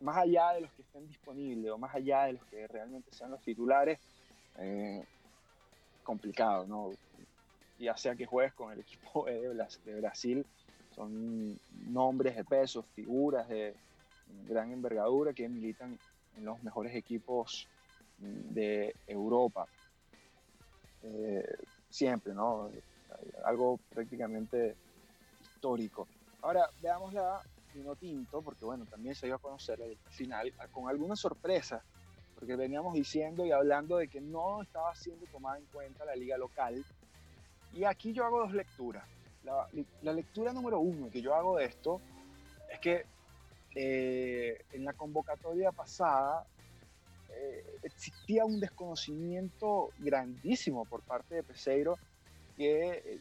más 0.00 0.16
allá 0.16 0.52
de 0.52 0.62
los 0.62 0.72
que 0.72 0.82
estén 0.82 1.06
disponibles 1.06 1.70
o 1.70 1.76
más 1.76 1.94
allá 1.94 2.24
de 2.24 2.32
los 2.34 2.44
que 2.46 2.66
realmente 2.68 3.12
sean 3.12 3.30
los 3.30 3.42
titulares, 3.42 3.98
eh, 4.58 5.04
complicado, 6.02 6.66
¿no? 6.66 6.92
Ya 7.78 7.94
sea 7.98 8.16
que 8.16 8.24
juegues 8.24 8.54
con 8.54 8.72
el 8.72 8.80
equipo 8.86 9.26
de 9.26 10.00
Brasil, 10.00 10.46
son 10.94 11.58
nombres 11.88 12.34
de 12.34 12.44
peso, 12.44 12.82
figuras 12.94 13.46
de, 13.48 13.74
gran 14.48 14.72
envergadura 14.72 15.32
que 15.32 15.48
militan 15.48 15.98
en 16.36 16.44
los 16.44 16.60
mejores 16.62 16.94
equipos 16.94 17.68
de 18.18 18.94
Europa. 19.06 19.66
Eh, 21.02 21.56
siempre, 21.90 22.34
¿no? 22.34 22.70
Algo 23.44 23.78
prácticamente 23.90 24.76
histórico. 25.40 26.08
Ahora, 26.42 26.68
veamos 26.80 27.12
la 27.12 27.40
Vino 27.74 27.94
Tinto, 27.96 28.42
porque 28.42 28.64
bueno, 28.64 28.86
también 28.86 29.14
se 29.14 29.26
dio 29.26 29.36
a 29.36 29.38
conocer 29.38 29.80
el 29.80 29.96
final 30.10 30.52
con 30.72 30.88
algunas 30.88 31.18
sorpresas, 31.18 31.82
porque 32.34 32.56
veníamos 32.56 32.94
diciendo 32.94 33.44
y 33.44 33.52
hablando 33.52 33.98
de 33.98 34.08
que 34.08 34.20
no 34.20 34.62
estaba 34.62 34.94
siendo 34.94 35.26
tomada 35.26 35.58
en 35.58 35.66
cuenta 35.66 36.04
la 36.04 36.16
liga 36.16 36.38
local. 36.38 36.84
Y 37.72 37.84
aquí 37.84 38.12
yo 38.12 38.24
hago 38.24 38.40
dos 38.40 38.52
lecturas. 38.52 39.04
La, 39.44 39.68
la 40.02 40.12
lectura 40.12 40.52
número 40.52 40.80
uno 40.80 41.10
que 41.10 41.20
yo 41.20 41.34
hago 41.34 41.58
de 41.58 41.66
esto 41.66 42.00
es 42.72 42.80
que 42.80 43.04
eh, 43.74 44.64
en 44.72 44.84
la 44.84 44.94
convocatoria 44.94 45.70
pasada 45.70 46.46
eh, 47.28 47.78
existía 47.82 48.46
un 48.46 48.58
desconocimiento 48.58 49.90
grandísimo 49.98 50.86
por 50.86 51.02
parte 51.02 51.34
de 51.34 51.42
Peseiro 51.42 51.98
que 52.56 52.90
eh, 52.90 53.20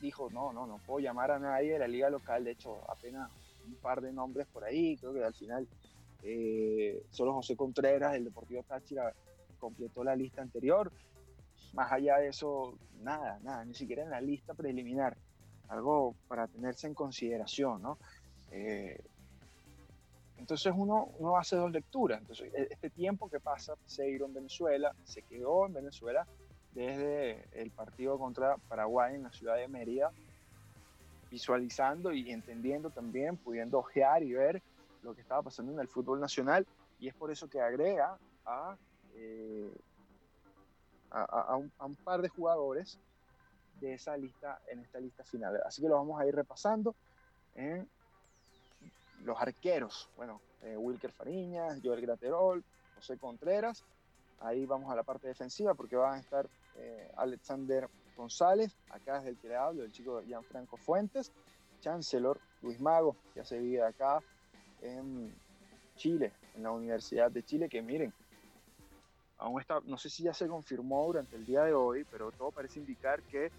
dijo, 0.00 0.30
no, 0.30 0.52
no, 0.52 0.66
no 0.66 0.78
puedo 0.78 1.00
llamar 1.00 1.30
a 1.30 1.38
nadie 1.38 1.74
de 1.74 1.78
la 1.78 1.88
liga 1.88 2.10
local, 2.10 2.44
de 2.44 2.52
hecho 2.52 2.78
apenas 2.88 3.30
un 3.66 3.74
par 3.76 4.00
de 4.00 4.12
nombres 4.12 4.46
por 4.46 4.64
ahí, 4.64 4.96
creo 4.96 5.12
que 5.12 5.24
al 5.24 5.34
final 5.34 5.66
solo 7.10 7.32
José 7.32 7.56
Contreras 7.56 8.12
del 8.12 8.24
Deportivo 8.24 8.62
Táchira 8.62 9.12
completó 9.58 10.04
la 10.04 10.14
lista 10.14 10.42
anterior, 10.42 10.92
más 11.72 11.90
allá 11.92 12.18
de 12.18 12.28
eso, 12.28 12.74
nada, 13.02 13.38
nada, 13.42 13.64
ni 13.64 13.74
siquiera 13.74 14.02
en 14.02 14.10
la 14.10 14.20
lista 14.20 14.52
preliminar, 14.52 15.16
algo 15.68 16.14
para 16.28 16.46
tenerse 16.46 16.86
en 16.86 16.94
consideración, 16.94 17.80
¿no? 17.80 17.96
Entonces 20.40 20.72
uno, 20.74 21.10
uno 21.18 21.36
hace 21.36 21.54
dos 21.56 21.70
lecturas. 21.70 22.20
Entonces, 22.20 22.52
e, 22.54 22.68
este 22.70 22.90
tiempo 22.90 23.28
que 23.28 23.40
pasa 23.40 23.76
Peseiro 23.76 24.26
en 24.26 24.34
Venezuela, 24.34 24.94
se 25.04 25.22
quedó 25.22 25.66
en 25.66 25.74
Venezuela 25.74 26.26
desde 26.74 27.44
el 27.52 27.70
partido 27.70 28.18
contra 28.18 28.56
Paraguay 28.68 29.14
en 29.16 29.24
la 29.24 29.32
ciudad 29.32 29.56
de 29.56 29.68
Mérida, 29.68 30.12
visualizando 31.30 32.12
y 32.12 32.30
entendiendo 32.30 32.90
también, 32.90 33.36
pudiendo 33.36 33.78
ojear 33.78 34.22
y 34.22 34.32
ver 34.32 34.62
lo 35.02 35.14
que 35.14 35.20
estaba 35.20 35.42
pasando 35.42 35.72
en 35.72 35.80
el 35.80 35.88
fútbol 35.88 36.20
nacional. 36.20 36.66
Y 36.98 37.08
es 37.08 37.14
por 37.14 37.30
eso 37.30 37.48
que 37.48 37.60
agrega 37.60 38.18
a, 38.44 38.76
eh, 39.14 39.72
a, 41.10 41.56
un, 41.56 41.96
par 42.04 42.20
de 42.20 42.28
jugadores 42.28 42.98
de 43.80 43.94
esa 43.94 44.16
lista 44.16 44.60
en 44.68 44.80
esta 44.80 45.00
lista 45.00 45.24
final. 45.24 45.60
Así 45.64 45.80
que 45.80 45.88
lo 45.88 45.94
vamos 45.94 46.20
a 46.20 46.26
ir 46.26 46.34
repasando 46.34 46.94
en 47.54 47.88
los 49.24 49.40
arqueros, 49.40 50.08
bueno, 50.16 50.40
eh, 50.62 50.76
Wilker 50.76 51.12
Fariñas, 51.12 51.80
Joel 51.82 52.00
Graterol, 52.00 52.64
José 52.96 53.16
Contreras. 53.18 53.84
Ahí 54.40 54.64
vamos 54.66 54.90
a 54.90 54.94
la 54.94 55.02
parte 55.02 55.28
defensiva 55.28 55.74
porque 55.74 55.96
van 55.96 56.14
a 56.14 56.20
estar 56.20 56.48
eh, 56.80 57.10
Alexander 57.16 57.88
González, 58.16 58.74
acá 58.90 59.18
es 59.18 59.24
del 59.24 59.36
que 59.38 59.48
le 59.48 59.56
hablo, 59.56 59.84
el 59.84 59.92
chico 59.92 60.22
Gianfranco 60.22 60.76
Fuentes, 60.76 61.32
Chancellor 61.80 62.40
Luis 62.62 62.80
Mago, 62.80 63.16
que 63.34 63.40
hace 63.40 63.58
vida 63.58 63.88
acá 63.88 64.20
en 64.82 65.34
Chile, 65.96 66.32
en 66.54 66.62
la 66.62 66.70
Universidad 66.70 67.30
de 67.30 67.42
Chile, 67.42 67.68
que 67.68 67.82
miren, 67.82 68.12
aún 69.38 69.60
está, 69.60 69.80
no 69.84 69.96
sé 69.98 70.08
si 70.08 70.22
ya 70.22 70.34
se 70.34 70.48
confirmó 70.48 71.06
durante 71.06 71.36
el 71.36 71.44
día 71.44 71.64
de 71.64 71.74
hoy, 71.74 72.04
pero 72.10 72.30
todo 72.32 72.50
parece 72.50 72.80
indicar 72.80 73.22
que 73.22 73.50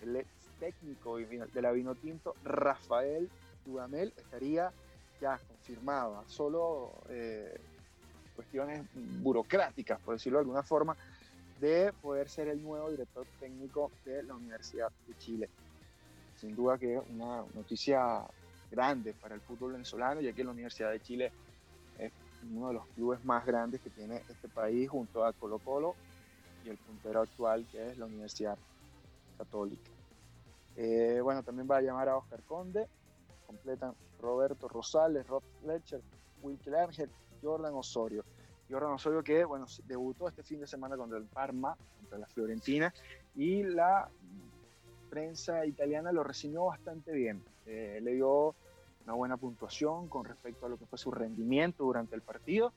el 0.00 0.16
ex 0.16 0.28
técnico 0.58 1.16
de 1.16 1.62
la 1.62 1.72
Vinotinto, 1.72 2.34
Rafael 2.44 3.28
Dudamel, 3.64 4.12
estaría 4.16 4.72
ya 5.20 5.38
confirmada, 5.38 6.22
solo 6.26 6.92
eh, 7.08 7.58
cuestiones 8.34 8.86
burocráticas, 8.94 10.00
por 10.00 10.14
decirlo 10.14 10.38
de 10.38 10.42
alguna 10.42 10.62
forma, 10.62 10.96
de 11.60 11.92
poder 12.00 12.28
ser 12.28 12.48
el 12.48 12.62
nuevo 12.62 12.90
director 12.90 13.26
técnico 13.38 13.90
de 14.04 14.22
la 14.22 14.34
Universidad 14.34 14.90
de 15.06 15.16
Chile. 15.18 15.48
Sin 16.36 16.56
duda 16.56 16.78
que 16.78 16.96
es 16.96 17.02
una 17.10 17.44
noticia 17.54 18.26
grande 18.70 19.12
para 19.14 19.34
el 19.34 19.40
fútbol 19.42 19.72
venezolano, 19.72 20.20
ya 20.20 20.32
que 20.32 20.42
la 20.42 20.50
Universidad 20.50 20.90
de 20.90 21.00
Chile 21.00 21.32
es 21.98 22.12
uno 22.50 22.68
de 22.68 22.74
los 22.74 22.86
clubes 22.88 23.22
más 23.24 23.44
grandes 23.44 23.80
que 23.80 23.90
tiene 23.90 24.22
este 24.28 24.48
país 24.48 24.88
junto 24.88 25.24
a 25.24 25.32
Colo 25.34 25.58
Colo 25.58 25.94
y 26.64 26.70
el 26.70 26.78
puntero 26.78 27.20
actual 27.20 27.66
que 27.70 27.90
es 27.90 27.98
la 27.98 28.06
Universidad 28.06 28.56
Católica. 29.36 29.90
Eh, 30.76 31.20
bueno, 31.22 31.42
también 31.42 31.68
va 31.70 31.76
a 31.76 31.82
llamar 31.82 32.08
a 32.08 32.16
Oscar 32.16 32.42
Conde, 32.44 32.86
completan 33.46 33.94
Roberto 34.20 34.68
Rosales, 34.68 35.26
Rob 35.26 35.42
Fletcher, 35.60 36.00
Will 36.42 36.58
Ángel, 36.74 37.10
Jordan 37.42 37.74
Osorio. 37.74 38.24
Jordan 38.70 38.92
Osorio 38.92 39.22
que, 39.22 39.44
bueno, 39.44 39.66
debutó 39.86 40.28
este 40.28 40.42
fin 40.42 40.60
de 40.60 40.66
semana 40.66 40.96
contra 40.96 41.18
el 41.18 41.24
Parma, 41.24 41.76
contra 41.98 42.18
la 42.18 42.26
Fiorentina, 42.26 42.92
y 43.34 43.62
la 43.62 44.08
prensa 45.10 45.66
italiana 45.66 46.12
lo 46.12 46.22
recibió 46.22 46.66
bastante 46.66 47.12
bien. 47.12 47.42
Eh, 47.66 47.98
le 48.00 48.14
dio 48.14 48.54
una 49.04 49.14
buena 49.14 49.36
puntuación 49.36 50.08
con 50.08 50.24
respecto 50.24 50.66
a 50.66 50.68
lo 50.68 50.78
que 50.78 50.86
fue 50.86 50.98
su 50.98 51.10
rendimiento 51.10 51.84
durante 51.84 52.14
el 52.14 52.22
partido. 52.22 52.72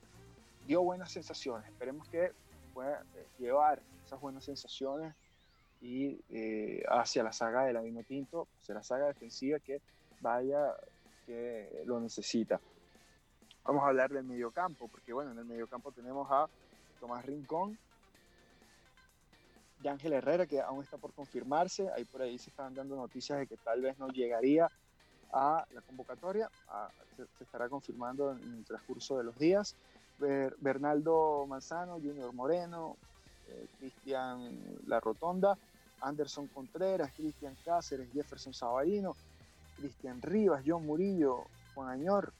Dio 0.66 0.82
buenas 0.82 1.12
sensaciones. 1.12 1.68
Esperemos 1.68 2.08
que 2.08 2.32
pueda 2.72 3.02
eh, 3.14 3.26
llevar 3.38 3.80
esas 4.04 4.20
buenas 4.20 4.44
sensaciones 4.44 5.14
y 5.80 6.20
eh, 6.30 6.82
hacia 6.88 7.22
la 7.22 7.32
saga 7.32 7.64
de 7.64 7.72
la 7.72 7.82
Vino 7.82 8.02
Tinto, 8.02 8.48
hacia 8.60 8.74
la 8.74 8.82
saga 8.82 9.06
defensiva 9.06 9.58
que 9.60 9.80
vaya 10.20 10.74
que 11.26 11.82
lo 11.86 12.00
necesita. 12.00 12.60
Vamos 13.64 13.82
a 13.82 13.88
hablar 13.88 14.10
del 14.10 14.24
mediocampo, 14.24 14.88
porque 14.88 15.12
bueno, 15.12 15.32
en 15.32 15.38
el 15.38 15.46
mediocampo 15.46 15.90
tenemos 15.90 16.30
a 16.30 16.46
Tomás 17.00 17.24
Rincón, 17.24 17.78
de 19.80 19.88
Ángel 19.88 20.12
Herrera, 20.12 20.46
que 20.46 20.60
aún 20.60 20.82
está 20.82 20.98
por 20.98 21.12
confirmarse. 21.12 21.90
Ahí 21.92 22.04
por 22.04 22.22
ahí 22.22 22.38
se 22.38 22.50
están 22.50 22.74
dando 22.74 22.96
noticias 22.96 23.38
de 23.38 23.46
que 23.46 23.56
tal 23.56 23.80
vez 23.80 23.98
no 23.98 24.08
llegaría 24.08 24.70
a 25.32 25.64
la 25.72 25.80
convocatoria. 25.82 26.50
se, 27.16 27.44
estará 27.44 27.68
confirmando 27.68 28.32
en, 28.32 28.54
el 28.54 28.64
transcurso 28.64 29.18
de 29.18 29.24
los 29.24 29.38
días. 29.38 29.74
Bernaldo 30.18 31.46
Manzano, 31.46 31.94
Junior 31.94 32.32
Moreno, 32.32 32.96
eh, 33.48 33.66
Cristian 33.78 34.58
La 34.86 35.00
Rotonda, 35.00 35.58
Anderson 36.00 36.46
Contreras, 36.48 37.12
Cristian 37.14 37.56
Cáceres, 37.64 38.08
Jefferson 38.12 38.54
Sabarino, 38.54 39.16
Cristian 39.76 40.22
Rivas, 40.22 40.62
John 40.66 40.86
Murillo, 40.86 41.44
Juan 41.74 41.88
Añor, 41.88 42.32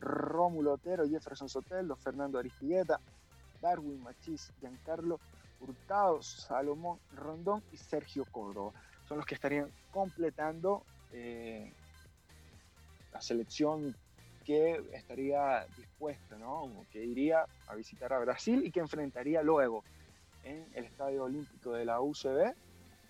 Rómulo 0.00 0.72
Otero, 0.74 1.08
Jefferson 1.08 1.48
Sotelo, 1.48 1.96
Fernando 1.96 2.38
Aristigueta, 2.38 3.00
Darwin 3.60 4.02
Machís, 4.02 4.52
Giancarlo 4.60 5.20
Hurtado, 5.60 6.22
Salomón 6.22 6.98
Rondón 7.14 7.62
y 7.72 7.76
Sergio 7.76 8.24
Córdoba. 8.24 8.72
Son 9.06 9.18
los 9.18 9.26
que 9.26 9.34
estarían 9.34 9.70
completando 9.90 10.84
eh, 11.12 11.72
la 13.12 13.20
selección 13.20 13.94
que 14.44 14.82
estaría 14.92 15.66
dispuesta, 15.76 16.36
¿no? 16.38 16.86
que 16.90 17.04
iría 17.04 17.44
a 17.66 17.74
visitar 17.74 18.12
a 18.12 18.18
Brasil 18.18 18.64
y 18.64 18.70
que 18.70 18.80
enfrentaría 18.80 19.42
luego 19.42 19.84
en 20.44 20.66
el 20.74 20.84
Estadio 20.84 21.24
Olímpico 21.24 21.72
de 21.72 21.84
la 21.84 22.00
UCB 22.00 22.54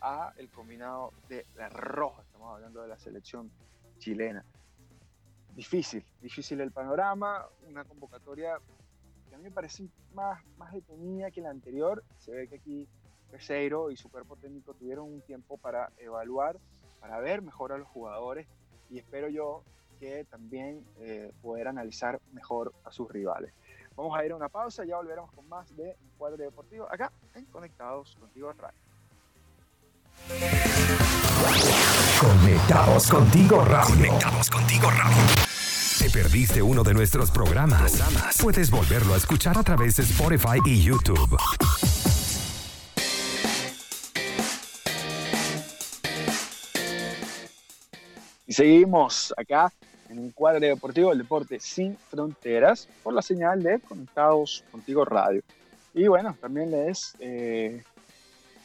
a 0.00 0.32
el 0.36 0.50
combinado 0.50 1.12
de 1.28 1.46
la 1.56 1.68
Roja. 1.68 2.22
Estamos 2.22 2.54
hablando 2.54 2.82
de 2.82 2.88
la 2.88 2.98
selección 2.98 3.50
chilena. 3.98 4.44
Difícil, 5.60 6.02
difícil 6.22 6.58
el 6.62 6.70
panorama, 6.70 7.46
una 7.68 7.84
convocatoria 7.84 8.56
que 9.28 9.34
a 9.34 9.36
mí 9.36 9.44
me 9.44 9.50
parece 9.50 9.90
más, 10.14 10.42
más 10.56 10.72
detenida 10.72 11.30
que 11.30 11.42
la 11.42 11.50
anterior. 11.50 12.02
Se 12.18 12.32
ve 12.32 12.48
que 12.48 12.54
aquí 12.54 12.88
Peseiro 13.30 13.90
y 13.90 13.96
su 13.98 14.10
cuerpo 14.10 14.36
técnico 14.36 14.72
tuvieron 14.72 15.04
un 15.04 15.20
tiempo 15.20 15.58
para 15.58 15.90
evaluar, 15.98 16.56
para 16.98 17.20
ver 17.20 17.42
mejor 17.42 17.72
a 17.72 17.76
los 17.76 17.86
jugadores 17.88 18.46
y 18.88 19.00
espero 19.00 19.28
yo 19.28 19.62
que 19.98 20.24
también 20.24 20.82
eh, 21.00 21.30
poder 21.42 21.68
analizar 21.68 22.22
mejor 22.32 22.72
a 22.84 22.90
sus 22.90 23.10
rivales. 23.10 23.52
Vamos 23.96 24.18
a 24.18 24.24
ir 24.24 24.32
a 24.32 24.36
una 24.36 24.48
pausa, 24.48 24.86
ya 24.86 24.96
volveremos 24.96 25.30
con 25.32 25.46
más 25.46 25.76
de 25.76 25.94
Cuadro 26.16 26.38
Deportivo 26.38 26.90
acá 26.90 27.12
en 27.34 27.44
Conectados 27.44 28.16
Contigo 28.16 28.50
Radio. 28.54 28.78
Conectados 32.20 33.08
contigo 33.08 33.64
radio. 33.64 33.94
Conectados 33.94 34.50
contigo 34.50 34.90
radio. 34.90 35.49
¿Te 36.10 36.22
perdiste 36.22 36.60
uno 36.60 36.82
de 36.82 36.92
nuestros 36.92 37.30
programas? 37.30 38.02
Puedes 38.42 38.68
volverlo 38.70 39.14
a 39.14 39.16
escuchar 39.16 39.56
a 39.56 39.62
través 39.62 39.96
de 39.96 40.02
Spotify 40.02 40.58
y 40.64 40.82
YouTube. 40.82 41.36
Y 48.46 48.52
seguimos 48.52 49.32
acá 49.36 49.72
en 50.08 50.18
un 50.18 50.30
cuadro 50.30 50.60
deportivo 50.60 51.10
del 51.10 51.18
deporte 51.18 51.60
sin 51.60 51.96
fronteras 51.96 52.88
por 53.04 53.14
la 53.14 53.22
señal 53.22 53.62
de 53.62 53.78
Conectados 53.78 54.64
Contigo 54.72 55.04
Radio. 55.04 55.42
Y 55.94 56.08
bueno, 56.08 56.36
también 56.40 56.72
les, 56.72 57.14
eh, 57.20 57.84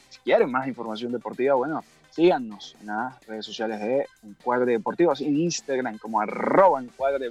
si 0.10 0.20
quieren 0.22 0.50
más 0.50 0.68
información 0.68 1.12
deportiva, 1.12 1.54
bueno, 1.54 1.84
síganos 2.16 2.78
en 2.80 2.88
las 2.88 3.26
redes 3.26 3.46
sociales 3.46 3.80
de 3.82 4.08
Encuadre 4.24 4.72
Deportivo, 4.72 5.14
en 5.20 5.36
Instagram 5.38 5.98
como 5.98 6.22
arroba 6.22 6.82
encuadre 6.82 7.30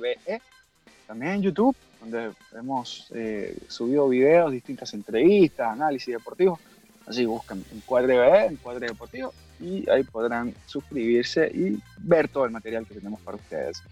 también 1.06 1.32
en 1.32 1.42
YouTube, 1.42 1.74
donde 2.00 2.32
hemos 2.52 3.10
eh, 3.14 3.56
subido 3.66 4.08
videos, 4.08 4.52
distintas 4.52 4.92
entrevistas, 4.92 5.72
análisis 5.72 6.14
deportivos, 6.14 6.60
así 7.06 7.24
buscan 7.24 7.64
Encuadre 7.72 8.18
BE, 8.18 8.46
Encuadre 8.46 8.88
Deportivo, 8.88 9.32
y 9.58 9.88
ahí 9.88 10.02
podrán 10.04 10.54
suscribirse 10.66 11.50
y 11.54 11.80
ver 11.98 12.28
todo 12.28 12.44
el 12.44 12.50
material 12.50 12.86
que 12.86 12.94
tenemos 12.94 13.20
para 13.22 13.38
ustedes. 13.38 13.82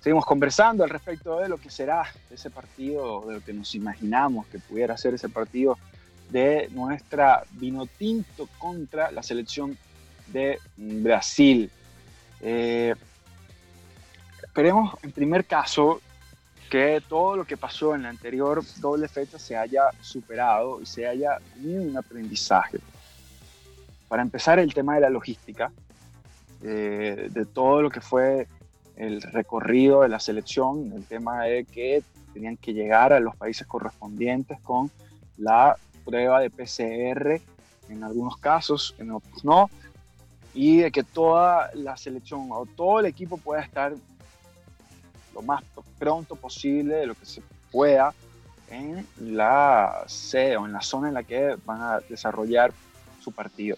Seguimos 0.00 0.24
conversando 0.24 0.84
al 0.84 0.90
respecto 0.90 1.40
de 1.40 1.48
lo 1.48 1.58
que 1.58 1.70
será 1.70 2.04
ese 2.30 2.50
partido, 2.50 3.24
de 3.26 3.34
lo 3.34 3.44
que 3.44 3.52
nos 3.52 3.74
imaginamos 3.74 4.46
que 4.46 4.60
pudiera 4.60 4.96
ser 4.96 5.14
ese 5.14 5.28
partido 5.28 5.76
de 6.30 6.68
nuestra 6.70 7.42
Vinotinto 7.52 8.48
contra 8.58 9.10
la 9.10 9.22
selección 9.22 9.76
de 10.32 10.58
Brasil. 10.76 11.70
Eh, 12.40 12.94
esperemos 14.42 14.94
en 15.02 15.12
primer 15.12 15.44
caso 15.44 16.00
que 16.70 17.02
todo 17.08 17.36
lo 17.36 17.44
que 17.44 17.56
pasó 17.56 17.94
en 17.94 18.04
la 18.04 18.10
anterior 18.10 18.62
doble 18.76 19.08
fecha 19.08 19.38
se 19.38 19.56
haya 19.56 19.82
superado 20.00 20.80
y 20.80 20.86
se 20.86 21.06
haya 21.06 21.38
tenido 21.54 21.82
un 21.82 21.96
aprendizaje. 21.96 22.78
Para 24.08 24.22
empezar, 24.22 24.58
el 24.58 24.72
tema 24.72 24.94
de 24.94 25.00
la 25.00 25.10
logística, 25.10 25.72
eh, 26.62 27.28
de 27.30 27.46
todo 27.46 27.82
lo 27.82 27.90
que 27.90 28.00
fue 28.00 28.46
el 28.96 29.22
recorrido 29.22 30.02
de 30.02 30.08
la 30.08 30.20
selección, 30.20 30.92
el 30.94 31.04
tema 31.04 31.44
de 31.44 31.64
que 31.64 32.02
tenían 32.32 32.56
que 32.56 32.72
llegar 32.72 33.12
a 33.12 33.20
los 33.20 33.34
países 33.36 33.66
correspondientes 33.66 34.60
con 34.60 34.90
la 35.38 35.76
prueba 36.04 36.40
de 36.40 36.50
PCR 36.50 37.40
en 37.88 38.04
algunos 38.04 38.36
casos, 38.36 38.94
en 38.98 39.10
otros 39.10 39.44
no, 39.44 39.70
y 40.54 40.78
de 40.78 40.90
que 40.90 41.02
toda 41.02 41.70
la 41.74 41.96
selección 41.96 42.48
o 42.50 42.66
todo 42.66 43.00
el 43.00 43.06
equipo 43.06 43.36
pueda 43.36 43.62
estar 43.62 43.94
lo 45.34 45.42
más 45.42 45.62
pronto 45.98 46.34
posible 46.36 46.96
de 46.96 47.06
lo 47.06 47.14
que 47.14 47.26
se 47.26 47.42
pueda 47.70 48.12
en 48.68 49.06
la 49.18 50.04
sede 50.06 50.56
o 50.56 50.66
en 50.66 50.72
la 50.72 50.80
zona 50.80 51.08
en 51.08 51.14
la 51.14 51.22
que 51.22 51.56
van 51.64 51.82
a 51.82 52.00
desarrollar 52.00 52.72
su 53.20 53.32
partido. 53.32 53.76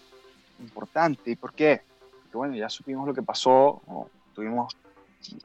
Importante, 0.59 1.31
¿y 1.31 1.35
por 1.35 1.53
qué? 1.53 1.81
Porque 2.21 2.37
bueno, 2.37 2.55
ya 2.55 2.69
supimos 2.69 3.07
lo 3.07 3.13
que 3.13 3.23
pasó, 3.23 3.81
o 3.87 4.09
tuvimos 4.33 4.75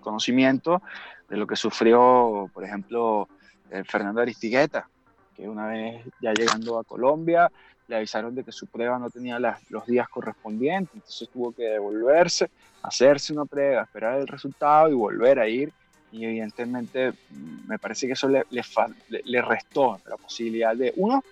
conocimiento 0.01 0.83
de 1.29 1.37
lo 1.37 1.47
que 1.47 1.57
sufrió, 1.57 2.51
por 2.53 2.64
ejemplo, 2.64 3.29
eh, 3.71 3.85
Fernando 3.85 4.21
Aristigueta, 4.21 4.88
que 5.37 5.49
una 5.49 5.67
vez 5.67 6.05
ya 6.21 6.33
llegando 6.33 6.79
a 6.79 6.85
Colombia 6.85 7.51
le 7.88 7.96
avisaron 7.96 8.35
de 8.35 8.44
que 8.44 8.53
su 8.53 8.66
prueba 8.66 8.98
no 8.98 9.11
tenía 9.11 9.38
los 9.70 9.87
días 9.87 10.09
correspondientes, 10.09 10.94
entonces 10.94 11.29
tuvo 11.31 11.53
que 11.53 11.64
devolverse, 11.64 12.51
hacerse 12.83 13.33
una 13.33 13.46
prueba, 13.46 13.83
esperar 13.83 14.20
el 14.20 14.29
resultado 14.29 14.90
y 14.90 14.94
volver 14.94 15.40
a 15.40 15.48
ir. 15.48 15.72
Y 16.12 16.24
evidentemente 16.24 17.12
mm, 17.12 17.68
me 17.68 17.79
parece 17.79 18.07
que 18.07 18.12
eso 18.12 18.29
le, 18.29 18.44
le, 18.51 19.42
restó 19.42 20.01
la 20.07 20.16
posibilidad 20.16 20.77
de, 20.77 20.92
uno, 20.96 21.24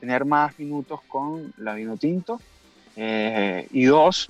tener 0.00 0.24
más 0.24 0.58
minutos 0.58 1.00
con 1.08 1.52
la 1.58 1.74
vino 1.74 1.96
tinto, 1.96 2.40
eh, 2.96 3.68
y 3.70 3.84
dos, 3.84 4.28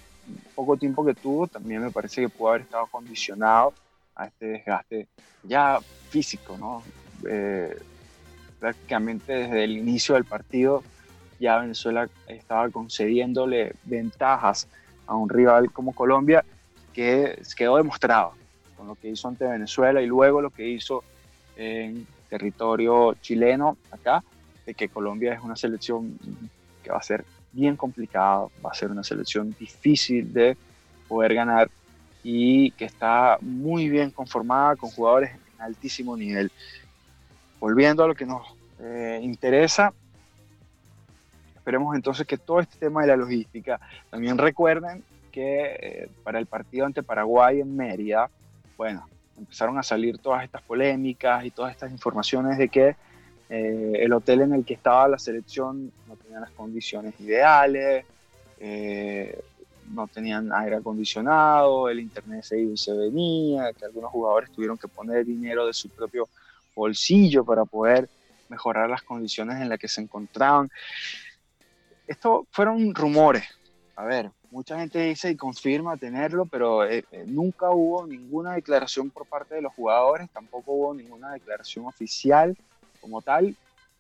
poco 0.55 0.77
tiempo 0.77 1.05
que 1.05 1.14
tuvo, 1.14 1.47
también 1.47 1.83
me 1.83 1.91
parece 1.91 2.21
que 2.21 2.29
pudo 2.29 2.51
haber 2.51 2.62
estado 2.62 2.87
condicionado 2.87 3.73
a 4.14 4.27
este 4.27 4.47
desgaste 4.47 5.09
ya 5.45 5.79
físico, 6.11 6.57
¿no? 6.59 6.83
Eh, 7.29 7.77
prácticamente 8.61 9.33
desde 9.33 9.64
el 9.64 9.79
inicio 9.79 10.17
del 10.17 10.25
partido 10.25 10.83
ya 11.38 11.59
Venezuela 11.59 12.09
estaba 12.27 12.68
concediéndole 12.70 13.74
ventajas 13.85 14.68
a 15.07 15.14
un 15.14 15.29
rival 15.29 15.70
como 15.72 15.94
Colombia 15.94 16.44
que 16.92 17.40
quedó 17.57 17.77
demostrado 17.77 18.33
con 18.77 18.87
lo 18.87 18.94
que 18.94 19.09
hizo 19.09 19.29
ante 19.29 19.44
Venezuela 19.44 20.01
y 20.03 20.07
luego 20.07 20.40
lo 20.40 20.51
que 20.51 20.68
hizo 20.68 21.03
en 21.57 22.07
territorio 22.29 23.14
chileno 23.20 23.77
acá, 23.90 24.22
de 24.66 24.74
que 24.74 24.88
Colombia 24.88 25.35
es 25.35 25.40
una 25.40 25.57
selección 25.57 26.18
que 26.83 26.90
va 26.90 26.98
a 26.98 27.03
ser 27.03 27.24
bien 27.53 27.77
complicada, 27.77 28.46
va 28.64 28.70
a 28.70 28.74
ser 28.74 28.90
una 28.90 29.03
selección 29.03 29.55
difícil 29.59 30.33
de 30.33 30.57
poder 31.09 31.35
ganar 31.35 31.70
y 32.22 32.70
que 32.72 32.85
está 32.85 33.38
muy 33.40 33.88
bien 33.88 34.11
conformada 34.11 34.77
con 34.77 34.90
jugadores 34.90 35.31
en 35.33 35.62
altísimo 35.62 36.16
nivel. 36.16 36.53
Volviendo 37.59 38.05
a 38.05 38.09
lo 38.09 38.14
que 38.14 38.27
nos 38.27 38.46
eh, 38.81 39.18
interesa, 39.22 39.92
esperemos 41.69 41.95
entonces 41.95 42.27
que 42.27 42.39
todo 42.39 42.61
este 42.61 42.79
tema 42.79 43.03
de 43.03 43.09
la 43.09 43.17
logística, 43.17 43.79
también 44.09 44.39
recuerden 44.39 45.05
que 45.31 45.77
eh, 45.79 46.11
para 46.25 46.39
el 46.39 46.47
partido 46.47 46.87
ante 46.87 47.03
Paraguay 47.03 47.61
en 47.61 47.77
Mérida, 47.77 48.31
bueno, 48.79 49.07
empezaron 49.37 49.77
a 49.77 49.83
salir 49.83 50.17
todas 50.17 50.45
estas 50.45 50.63
polémicas 50.63 51.45
y 51.45 51.51
todas 51.51 51.73
estas 51.73 51.93
informaciones 51.93 52.57
de 52.57 52.71
que 52.71 52.97
eh, 53.51 53.93
el 53.97 54.15
hotel 54.15 54.41
en 54.41 54.55
el 54.55 54.65
que 54.65 54.73
estaba 54.73 55.09
la 55.09 55.19
selección 55.19 55.93
no 56.07 56.17
tenía 56.17 56.41
las 56.41 56.53
condiciones 56.53 57.13
ideales, 57.21 58.07
eh, 58.61 59.39
no 59.91 60.09
tenían 60.09 60.51
aire 60.55 60.77
acondicionado, 60.77 61.91
el 61.91 62.01
internet 62.01 62.45
se 62.45 62.59
iba 62.59 62.73
y 62.73 62.79
se 62.79 62.95
venía, 62.95 63.75
que 63.75 63.85
algunos 63.85 64.11
jugadores 64.11 64.51
tuvieron 64.53 64.79
que 64.79 64.89
poner 64.89 65.27
dinero 65.27 65.67
de 65.67 65.75
su 65.75 65.91
propio 65.91 66.31
bolsillo 66.75 67.45
para 67.45 67.67
poder 67.67 68.09
mejorar 68.49 68.89
las 68.89 69.03
condiciones 69.03 69.61
en 69.61 69.69
las 69.69 69.79
que 69.79 69.89
se 69.89 70.01
encontraban. 70.01 70.71
Esto 72.09 72.47
fueron 72.51 72.94
rumores 72.94 73.44
a 73.99 74.05
ver, 74.05 74.31
mucha 74.53 74.79
gente 74.79 75.01
dice 75.01 75.29
y 75.29 75.37
confirma 75.37 75.97
tenerlo, 75.97 76.47
pero 76.47 76.85
eh, 76.85 77.05
eh, 77.11 77.25
nunca 77.27 77.71
hubo 77.71 78.07
ninguna 78.07 78.53
declaración 78.53 79.11
por 79.11 79.27
parte 79.27 79.57
de 79.57 79.61
los 79.61 79.75
jugadores, 79.75 80.31
tampoco 80.31 80.71
hubo 80.71 80.94
ninguna 80.94 81.33
declaración 81.33 81.85
oficial 81.85 82.57
como 83.01 83.23
tal. 83.23 83.57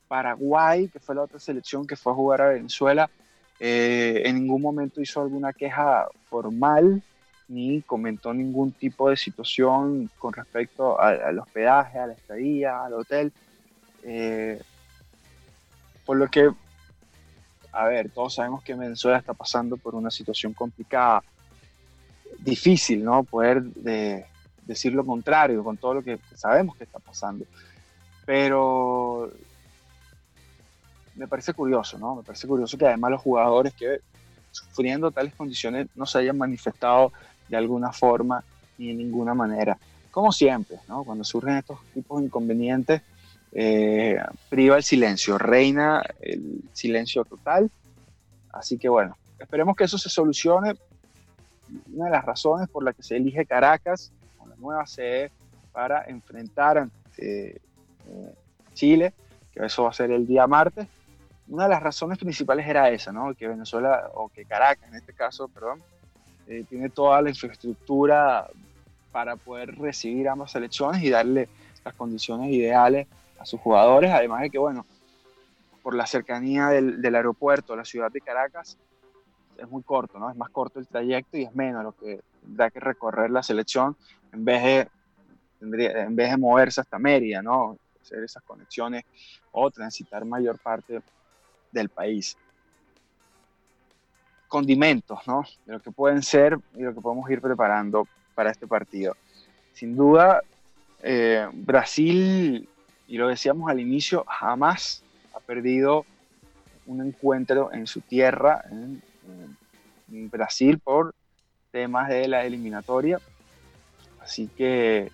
Paraguay, 0.06 0.86
que 0.86 1.00
fue 1.00 1.16
la 1.16 1.22
otra 1.22 1.40
selección 1.40 1.84
que 1.84 1.96
fue 1.96 2.12
a 2.12 2.14
jugar 2.14 2.42
a 2.42 2.50
Venezuela, 2.50 3.10
eh, 3.58 4.22
en 4.24 4.36
ningún 4.36 4.62
momento 4.62 5.02
hizo 5.02 5.20
alguna 5.20 5.52
queja 5.52 6.06
formal 6.30 7.02
ni 7.48 7.82
comentó 7.82 8.32
ningún 8.32 8.70
tipo 8.70 9.10
de 9.10 9.16
situación 9.16 10.08
con 10.16 10.32
respecto 10.32 11.00
al 11.00 11.40
hospedaje, 11.40 11.98
a 11.98 12.06
la 12.06 12.12
estadía, 12.12 12.84
al 12.84 12.92
hotel. 12.92 13.32
por 16.06 16.16
lo 16.16 16.28
que 16.28 16.52
a 17.72 17.84
ver, 17.86 18.10
todos 18.10 18.34
sabemos 18.34 18.62
que 18.62 18.74
Venezuela 18.74 19.18
está 19.18 19.34
pasando 19.34 19.76
por 19.76 19.94
una 19.94 20.10
situación 20.10 20.52
complicada, 20.52 21.22
difícil, 22.38 23.04
¿no? 23.04 23.24
Poder 23.24 23.62
decir 24.64 24.92
lo 24.92 25.04
contrario 25.04 25.62
con 25.64 25.76
todo 25.76 25.94
lo 25.94 26.02
que 26.02 26.18
sabemos 26.34 26.76
que 26.76 26.84
está 26.84 26.98
pasando. 26.98 27.44
Pero 28.24 29.30
me 31.14 31.26
parece 31.26 31.52
curioso, 31.52 31.98
¿no? 31.98 32.16
Me 32.16 32.22
parece 32.22 32.46
curioso 32.46 32.78
que 32.78 32.86
además 32.86 33.12
los 33.12 33.20
jugadores 33.20 33.74
que 33.74 34.00
sufriendo 34.50 35.10
tales 35.10 35.34
condiciones 35.34 35.88
no 35.94 36.06
se 36.06 36.18
hayan 36.18 36.38
manifestado 36.38 37.12
de 37.48 37.56
alguna 37.56 37.92
forma 37.92 38.44
ni 38.76 38.88
de 38.88 38.94
ninguna 38.94 39.34
manera. 39.34 39.76
Como 40.10 40.32
siempre, 40.32 40.78
¿no? 40.88 41.04
Cuando 41.04 41.24
surgen 41.24 41.56
estos 41.56 41.78
tipos 41.92 42.20
de 42.20 42.26
inconvenientes, 42.26 43.02
eh, 43.52 44.18
priva 44.48 44.76
el 44.76 44.82
silencio, 44.82 45.38
reina 45.38 46.02
el 46.20 46.62
silencio 46.72 47.24
total. 47.24 47.70
Así 48.52 48.78
que 48.78 48.88
bueno, 48.88 49.16
esperemos 49.38 49.76
que 49.76 49.84
eso 49.84 49.98
se 49.98 50.08
solucione. 50.08 50.74
Una 51.92 52.06
de 52.06 52.10
las 52.12 52.24
razones 52.24 52.68
por 52.68 52.82
la 52.82 52.92
que 52.92 53.02
se 53.02 53.16
elige 53.16 53.44
Caracas 53.44 54.10
con 54.38 54.48
la 54.48 54.56
nueva 54.56 54.86
sede 54.86 55.30
para 55.72 56.04
enfrentar 56.04 56.88
eh, 57.18 57.60
Chile, 58.74 59.12
que 59.52 59.64
eso 59.64 59.82
va 59.82 59.90
a 59.90 59.92
ser 59.92 60.10
el 60.10 60.26
día 60.26 60.46
martes, 60.46 60.86
una 61.48 61.64
de 61.64 61.70
las 61.70 61.82
razones 61.82 62.18
principales 62.18 62.66
era 62.66 62.90
esa, 62.90 63.10
¿no? 63.10 63.34
Que 63.34 63.48
Venezuela, 63.48 64.10
o 64.14 64.28
que 64.28 64.44
Caracas 64.44 64.88
en 64.88 64.96
este 64.96 65.12
caso, 65.12 65.48
perdón, 65.48 65.80
eh, 66.46 66.64
tiene 66.68 66.90
toda 66.90 67.22
la 67.22 67.30
infraestructura 67.30 68.48
para 69.12 69.36
poder 69.36 69.74
recibir 69.76 70.28
ambas 70.28 70.54
elecciones 70.54 71.02
y 71.02 71.10
darle 71.10 71.48
las 71.84 71.94
condiciones 71.94 72.50
ideales 72.52 73.06
a 73.38 73.46
sus 73.46 73.60
jugadores, 73.60 74.10
además 74.10 74.42
de 74.42 74.50
que, 74.50 74.58
bueno, 74.58 74.84
por 75.82 75.94
la 75.94 76.06
cercanía 76.06 76.68
del, 76.68 77.00
del 77.00 77.14
aeropuerto 77.14 77.72
a 77.72 77.76
la 77.76 77.84
ciudad 77.84 78.10
de 78.10 78.20
Caracas, 78.20 78.76
es 79.58 79.68
muy 79.68 79.82
corto, 79.82 80.18
¿no? 80.18 80.30
Es 80.30 80.36
más 80.36 80.50
corto 80.50 80.78
el 80.78 80.86
trayecto 80.86 81.36
y 81.36 81.44
es 81.44 81.54
menos 81.54 81.82
lo 81.82 81.92
que 81.92 82.20
tendrá 82.40 82.70
que 82.70 82.80
recorrer 82.80 83.30
la 83.30 83.42
selección 83.42 83.96
en 84.32 84.44
vez 84.44 84.62
de, 84.62 84.88
tendría, 85.58 86.04
en 86.04 86.14
vez 86.14 86.30
de 86.30 86.36
moverse 86.36 86.80
hasta 86.80 86.98
Mérida, 86.98 87.42
¿no? 87.42 87.76
Hacer 88.00 88.22
esas 88.22 88.42
conexiones 88.42 89.04
o 89.52 89.70
transitar 89.70 90.24
mayor 90.24 90.58
parte 90.58 91.02
del 91.72 91.88
país. 91.88 92.36
Condimentos, 94.46 95.20
¿no? 95.26 95.44
De 95.66 95.72
lo 95.74 95.80
que 95.80 95.90
pueden 95.90 96.22
ser 96.22 96.58
y 96.74 96.82
lo 96.82 96.94
que 96.94 97.00
podemos 97.00 97.28
ir 97.30 97.40
preparando 97.40 98.06
para 98.34 98.50
este 98.50 98.66
partido. 98.66 99.16
Sin 99.72 99.96
duda, 99.96 100.42
eh, 101.02 101.48
Brasil 101.52 102.68
y 103.08 103.16
lo 103.16 103.28
decíamos 103.28 103.70
al 103.70 103.80
inicio, 103.80 104.24
jamás 104.28 105.02
ha 105.34 105.40
perdido 105.40 106.04
un 106.86 107.00
encuentro 107.04 107.72
en 107.72 107.86
su 107.86 108.02
tierra, 108.02 108.62
en, 108.70 109.02
Brasil, 110.30 110.78
por 110.78 111.14
temas 111.70 112.08
de 112.08 112.28
la 112.28 112.44
eliminatoria. 112.44 113.18
Así 114.20 114.48
que 114.48 115.10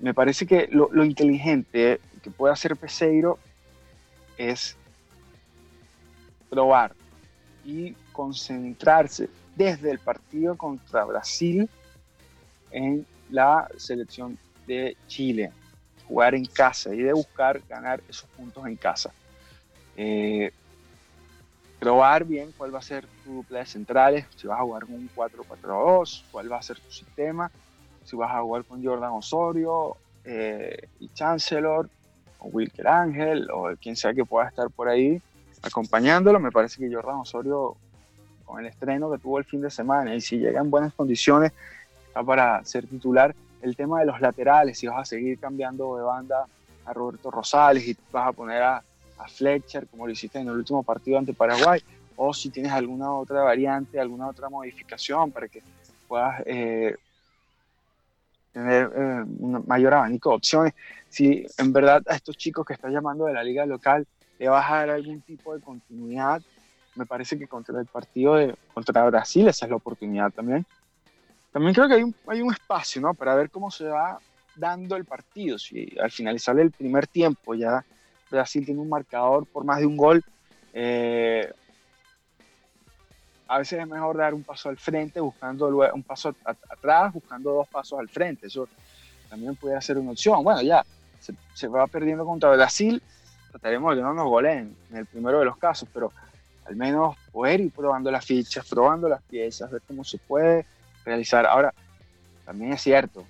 me 0.00 0.12
parece 0.12 0.46
que 0.46 0.68
lo, 0.70 0.90
lo 0.92 1.04
inteligente 1.04 2.00
que 2.22 2.30
puede 2.30 2.52
hacer 2.52 2.76
Peseiro 2.76 3.38
es 4.36 4.76
probar 6.50 6.94
y 7.64 7.92
concentrarse 8.12 9.30
desde 9.56 9.90
el 9.90 9.98
partido 9.98 10.56
contra 10.56 11.04
Brasil 11.04 11.68
en 12.70 13.06
la 13.30 13.68
selección 13.78 14.36
de 14.66 14.96
Chile 15.06 15.52
jugar 16.06 16.34
en 16.34 16.44
casa 16.44 16.94
y 16.94 17.02
de 17.02 17.12
buscar 17.12 17.60
ganar 17.68 18.00
esos 18.08 18.28
puntos 18.30 18.66
en 18.66 18.76
casa. 18.76 19.10
Eh, 19.96 20.52
probar 21.78 22.24
bien 22.24 22.52
cuál 22.56 22.74
va 22.74 22.78
a 22.78 22.82
ser 22.82 23.06
tu 23.24 23.34
dupla 23.34 23.58
de 23.60 23.66
centrales, 23.66 24.26
si 24.36 24.46
vas 24.46 24.58
a 24.58 24.62
jugar 24.62 24.84
con 24.84 24.94
un 24.94 25.10
4-4-2, 25.14 26.24
cuál 26.30 26.50
va 26.50 26.58
a 26.58 26.62
ser 26.62 26.78
tu 26.80 26.90
sistema, 26.90 27.50
si 28.04 28.16
vas 28.16 28.30
a 28.30 28.40
jugar 28.40 28.64
con 28.64 28.82
Jordan 28.82 29.12
Osorio 29.12 29.96
eh, 30.24 30.88
y 31.00 31.08
Chancellor, 31.10 31.88
o 32.38 32.48
Wilker 32.48 32.88
Ángel, 32.88 33.48
o 33.50 33.74
quien 33.80 33.96
sea 33.96 34.14
que 34.14 34.24
pueda 34.24 34.48
estar 34.48 34.70
por 34.70 34.88
ahí 34.88 35.20
acompañándolo. 35.62 36.40
Me 36.40 36.50
parece 36.50 36.78
que 36.78 36.94
Jordan 36.94 37.16
Osorio, 37.16 37.76
con 38.44 38.60
el 38.60 38.66
estreno 38.66 39.10
que 39.10 39.18
tuvo 39.18 39.38
el 39.38 39.44
fin 39.44 39.60
de 39.60 39.70
semana, 39.70 40.14
y 40.14 40.20
si 40.20 40.38
llega 40.38 40.60
en 40.60 40.70
buenas 40.70 40.94
condiciones, 40.94 41.52
está 42.08 42.22
para 42.22 42.64
ser 42.64 42.86
titular 42.86 43.34
el 43.64 43.76
tema 43.76 44.00
de 44.00 44.06
los 44.06 44.20
laterales, 44.20 44.78
si 44.78 44.86
vas 44.86 45.00
a 45.00 45.04
seguir 45.04 45.38
cambiando 45.38 45.96
de 45.96 46.02
banda 46.02 46.46
a 46.84 46.92
Roberto 46.92 47.30
Rosales 47.30 47.86
y 47.88 47.96
vas 48.12 48.28
a 48.28 48.32
poner 48.32 48.62
a, 48.62 48.82
Fletcher 49.26 49.86
como 49.86 50.06
lo 50.06 50.12
hiciste 50.12 50.38
en 50.38 50.48
el 50.48 50.54
último 50.54 50.82
partido 50.82 51.16
ante 51.16 51.32
Paraguay, 51.32 51.80
o 52.14 52.34
si 52.34 52.50
tienes 52.50 52.72
alguna 52.72 53.10
otra 53.10 53.42
variante, 53.42 53.98
alguna 53.98 54.28
otra 54.28 54.50
modificación 54.50 55.30
para 55.30 55.48
que 55.48 55.62
puedas 56.06 56.42
eh, 56.44 56.94
tener 58.52 58.92
eh, 58.94 59.24
un 59.38 59.64
mayor 59.66 59.94
abanico 59.94 60.28
de 60.28 60.36
opciones. 60.36 60.74
Si 61.08 61.46
en 61.56 61.72
verdad 61.72 62.02
a 62.06 62.16
estos 62.16 62.36
chicos 62.36 62.66
que 62.66 62.74
estás 62.74 62.92
llamando 62.92 63.24
de 63.24 63.32
la 63.32 63.42
liga 63.42 63.64
local 63.64 64.06
le 64.38 64.48
vas 64.48 64.70
a 64.70 64.76
dar 64.78 64.90
algún 64.90 65.22
tipo 65.22 65.54
de 65.54 65.62
continuidad, 65.62 66.42
me 66.94 67.06
parece 67.06 67.38
que 67.38 67.48
contra 67.48 67.80
el 67.80 67.86
partido 67.86 68.34
de 68.34 68.54
contra 68.74 69.06
Brasil 69.06 69.48
esa 69.48 69.64
es 69.64 69.70
la 69.70 69.76
oportunidad 69.76 70.32
también 70.32 70.66
también 71.54 71.72
creo 71.72 71.86
que 71.86 71.94
hay 71.94 72.02
un, 72.02 72.12
hay 72.26 72.42
un 72.42 72.52
espacio, 72.52 73.00
¿no? 73.00 73.14
Para 73.14 73.36
ver 73.36 73.48
cómo 73.48 73.70
se 73.70 73.84
va 73.84 74.18
dando 74.56 74.96
el 74.96 75.04
partido. 75.04 75.56
Si 75.56 75.96
al 76.02 76.10
finalizar 76.10 76.58
el 76.58 76.72
primer 76.72 77.06
tiempo 77.06 77.54
ya 77.54 77.84
Brasil 78.28 78.66
tiene 78.66 78.80
un 78.80 78.88
marcador 78.88 79.46
por 79.46 79.62
más 79.62 79.78
de 79.78 79.86
un 79.86 79.96
gol, 79.96 80.24
eh, 80.72 81.48
a 83.46 83.58
veces 83.58 83.78
es 83.78 83.86
mejor 83.86 84.16
dar 84.16 84.34
un 84.34 84.42
paso 84.42 84.68
al 84.68 84.78
frente, 84.78 85.20
buscando 85.20 85.68
un 85.68 86.02
paso 86.02 86.34
atrás, 86.44 87.12
buscando 87.12 87.52
dos 87.52 87.68
pasos 87.68 88.00
al 88.00 88.08
frente. 88.08 88.48
Eso 88.48 88.66
también 89.30 89.54
puede 89.54 89.80
ser 89.80 89.96
una 89.96 90.10
opción. 90.10 90.42
Bueno, 90.42 90.60
ya 90.60 90.84
se, 91.54 91.68
va 91.68 91.86
perdiendo 91.86 92.24
contra 92.24 92.50
Brasil, 92.50 93.00
trataremos 93.52 93.94
de 93.94 94.02
no 94.02 94.12
nos 94.12 94.26
goleen 94.26 94.76
en 94.90 94.96
el 94.96 95.06
primero 95.06 95.38
de 95.38 95.44
los 95.44 95.56
casos, 95.56 95.88
pero 95.94 96.10
al 96.64 96.74
menos 96.74 97.16
poder 97.30 97.60
ir 97.60 97.70
probando 97.70 98.10
las 98.10 98.24
fichas, 98.24 98.66
probando 98.68 99.08
las 99.08 99.22
piezas, 99.22 99.70
ver 99.70 99.82
cómo 99.86 100.02
se 100.02 100.18
puede 100.18 100.66
realizar. 101.04 101.46
Ahora, 101.46 101.74
también 102.44 102.72
es 102.72 102.82
cierto, 102.82 103.24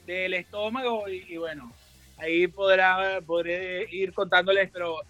del 0.06 0.34
estómago 0.34 1.08
y, 1.08 1.36
bueno, 1.36 1.72
ahí 2.18 2.46
podrá, 2.46 3.20
podré 3.26 3.86
ir 3.90 4.12
contándoles, 4.12 4.70
pero 4.70 5.00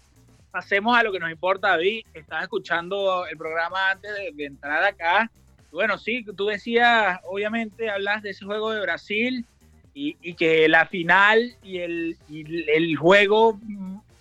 pasemos 0.51 0.97
a 0.97 1.03
lo 1.03 1.11
que 1.11 1.19
nos 1.19 1.31
importa, 1.31 1.69
David. 1.69 2.05
Estaba 2.13 2.41
escuchando 2.41 3.25
el 3.25 3.37
programa 3.37 3.91
antes 3.91 4.11
de, 4.35 4.45
entrar 4.45 4.83
acá. 4.83 5.31
Bueno, 5.71 5.97
sí, 5.97 6.25
tú 6.35 6.47
decías, 6.47 7.19
obviamente 7.25 7.89
hablas 7.89 8.23
de 8.23 8.31
ese 8.31 8.45
juego 8.45 8.71
de 8.71 8.81
Brasil 8.81 9.45
y, 9.93 10.33
que 10.35 10.67
la 10.67 10.85
final 10.85 11.55
y 11.61 11.79
el, 11.79 12.17
y 12.29 12.69
el 12.71 12.95
juego 12.95 13.59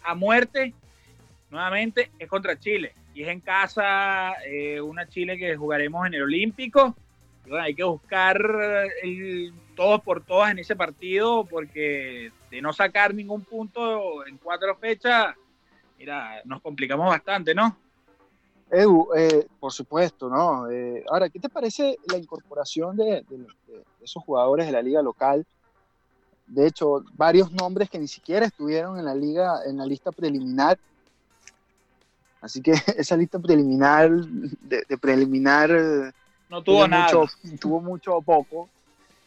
a 0.09 0.15
muerte 0.15 0.73
nuevamente 1.51 2.11
es 2.19 2.29
contra 2.29 2.59
Chile 2.59 2.95
y 3.13 3.23
es 3.23 3.29
en 3.29 3.41
casa 3.41 4.33
eh, 4.47 4.81
una 4.81 5.07
Chile 5.07 5.37
que 5.37 5.55
jugaremos 5.55 6.07
en 6.07 6.15
el 6.15 6.23
Olímpico. 6.23 6.95
hay 7.61 7.75
que 7.75 7.85
buscar 7.85 8.41
el, 9.03 9.53
todos 9.77 10.01
por 10.01 10.25
todas 10.25 10.51
en 10.51 10.61
ese 10.61 10.77
partido 10.77 11.45
porque 11.45 12.33
de 12.51 12.63
no 12.63 12.73
sacar 12.73 13.15
ningún 13.15 13.45
punto 13.45 14.27
en 14.27 14.39
cuatro 14.39 14.75
fechas, 14.77 15.35
mira, 15.99 16.41
nos 16.47 16.63
complicamos 16.63 17.09
bastante, 17.09 17.55
¿no? 17.55 17.77
Edu, 18.71 19.09
eh, 19.15 19.47
por 19.61 19.73
supuesto, 19.73 20.29
¿no? 20.29 20.71
Eh, 20.71 21.05
ahora, 21.09 21.29
¿qué 21.29 21.39
te 21.39 21.49
parece 21.49 21.99
la 22.11 22.19
incorporación 22.19 22.97
de, 22.97 23.25
de, 23.29 23.47
esos 24.03 24.23
jugadores 24.23 24.67
de 24.67 24.73
la 24.73 24.83
liga 24.83 25.03
local? 25.03 25.47
De 26.49 26.67
hecho, 26.67 27.05
varios 27.13 27.53
nombres 27.53 27.91
que 27.91 27.99
ni 27.99 28.09
siquiera 28.09 28.47
estuvieron 28.47 28.99
en 28.99 29.05
la 29.05 29.15
liga, 29.15 29.61
en 29.67 29.77
la 29.77 29.85
lista 29.85 30.11
preliminar. 30.11 30.79
Así 32.41 32.63
que 32.63 32.73
esa 32.97 33.17
lista 33.17 33.39
preliminar, 33.39 34.11
de, 34.11 34.99
preliminar, 34.99 35.71
no 36.49 36.63
tuvo 36.63 36.89
nada. 36.89 37.13
Mucho, 37.13 37.33
tuvo 37.61 37.81
mucho 37.81 38.17
o 38.17 38.23
poco, 38.23 38.69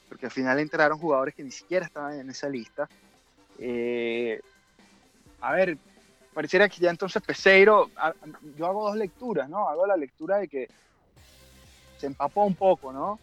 porque 0.10 0.26
al 0.26 0.32
final 0.32 0.60
entraron 0.60 0.98
jugadores 0.98 1.36
que 1.36 1.44
ni 1.44 1.52
siquiera 1.52 1.86
estaban 1.86 2.20
en 2.20 2.30
esa 2.30 2.50
lista. 2.50 2.90
Eh, 3.60 4.42
a 5.42 5.54
ver, 5.54 5.78
pareciera 6.34 6.68
que 6.68 6.82
ya 6.82 6.90
entonces 6.90 7.22
Peseiro, 7.22 7.92
yo 8.58 8.66
hago 8.66 8.88
dos 8.88 8.98
lecturas, 8.98 9.48
¿no? 9.48 9.70
Hago 9.70 9.86
la 9.86 9.96
lectura 9.96 10.38
de 10.38 10.48
que 10.48 10.68
se 12.00 12.08
empapó 12.08 12.46
un 12.46 12.56
poco, 12.56 12.92
¿no? 12.92 13.20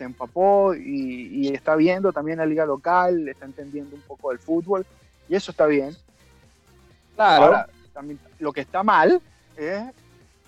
Se 0.00 0.04
empapó 0.04 0.74
y, 0.74 1.52
está 1.52 1.76
viendo 1.76 2.10
también 2.10 2.38
la 2.38 2.46
liga 2.46 2.64
local, 2.64 3.28
está 3.28 3.44
entendiendo 3.44 3.94
un 3.94 4.00
poco 4.00 4.30
del 4.30 4.38
fútbol 4.38 4.86
y 5.28 5.34
eso 5.34 5.50
está 5.50 5.66
bien. 5.66 5.94
Claro. 7.14 7.66
también, 7.92 8.18
lo 8.38 8.50
que 8.50 8.62
está 8.62 8.82
mal 8.82 9.20
es, 9.58 9.82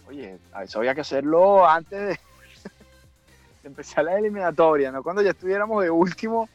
oye, 0.09 0.39
eso 0.63 0.79
había 0.79 0.95
que 0.95 1.03
hacerlo 1.03 1.69
antes 1.69 2.01
de, 3.63 3.69
empezar 3.69 4.05
la 4.05 4.19
eliminatoria, 4.19 4.91
¿no? 4.91 5.03
Cuando 5.03 5.21
ya 5.21 5.33
estuviéramos 5.33 5.83
de 5.83 5.91
último 5.91 6.49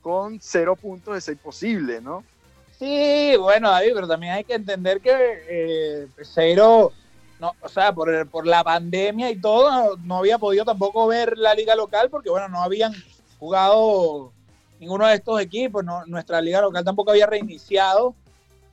con 0.00 0.38
cero 0.40 0.76
puntos 0.76 1.14
de 1.14 1.20
ser 1.20 1.36
posible, 1.38 2.00
¿no? 2.00 2.22
Sí, 2.78 3.34
bueno, 3.36 3.68
David, 3.68 3.94
pero 3.96 4.06
también 4.06 4.34
hay 4.34 4.44
que 4.44 4.54
entender 4.54 5.00
que 5.00 5.10
eh, 5.48 6.06
cero 6.22 6.92
no, 7.40 7.52
o 7.60 7.68
sea, 7.68 7.94
por, 7.94 8.28
por 8.28 8.46
la 8.46 8.62
pandemia 8.62 9.30
y 9.30 9.40
todo, 9.40 9.96
no, 9.98 10.18
había 10.18 10.38
podido 10.38 10.64
tampoco 10.64 11.06
ver 11.06 11.36
la 11.36 11.54
liga 11.54 11.74
local 11.74 12.08
porque, 12.10 12.30
bueno, 12.30 12.48
no 12.48 12.62
habían 12.62 12.92
jugado 13.38 14.32
ninguno 14.78 15.06
de 15.06 15.14
estos 15.14 15.40
equipos, 15.40 15.84
nuestra 16.06 16.40
liga 16.40 16.60
local 16.60 16.84
tampoco 16.84 17.10
había 17.10 17.26
reiniciado. 17.26 18.14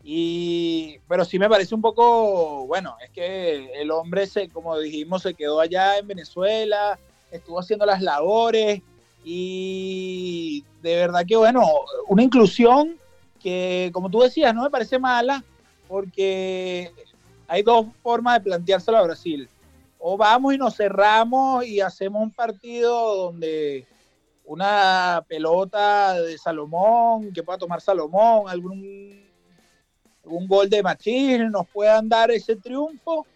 Y, 0.03 0.97
pero 1.07 1.23
sí 1.25 1.37
me 1.37 1.49
parece 1.49 1.75
un 1.75 1.81
poco, 1.81 2.65
bueno, 2.65 2.95
es 3.03 3.11
que 3.11 3.71
el 3.79 3.91
hombre, 3.91 4.25
se, 4.25 4.49
como 4.49 4.77
dijimos, 4.79 5.21
se 5.21 5.35
quedó 5.35 5.59
allá 5.59 5.97
en 5.99 6.07
Venezuela, 6.07 6.97
estuvo 7.31 7.59
haciendo 7.59 7.85
las 7.85 8.01
labores 8.01 8.81
y 9.23 10.65
de 10.81 10.95
verdad 10.95 11.23
que, 11.27 11.35
bueno, 11.35 11.61
una 12.07 12.23
inclusión 12.23 12.97
que, 13.39 13.91
como 13.93 14.09
tú 14.09 14.21
decías, 14.21 14.55
no 14.55 14.63
me 14.63 14.71
parece 14.71 14.97
mala 14.97 15.43
porque 15.87 16.91
hay 17.51 17.63
dos 17.63 17.85
formas 18.01 18.35
de 18.35 18.45
planteárselo 18.45 18.97
a 18.97 19.01
Brasil. 19.01 19.49
O 19.99 20.15
vamos 20.15 20.53
y 20.53 20.57
nos 20.57 20.77
cerramos 20.77 21.65
y 21.65 21.81
hacemos 21.81 22.23
un 22.23 22.31
partido 22.31 23.25
donde 23.25 23.85
una 24.45 25.21
pelota 25.27 26.13
de 26.21 26.37
Salomón, 26.37 27.33
que 27.33 27.43
pueda 27.43 27.57
tomar 27.57 27.81
Salomón, 27.81 28.47
algún, 28.47 29.29
algún 30.23 30.47
gol 30.47 30.69
de 30.69 30.81
Machín, 30.81 31.51
nos 31.51 31.67
puedan 31.67 32.07
dar 32.07 32.31
ese 32.31 32.55
triunfo. 32.55 33.27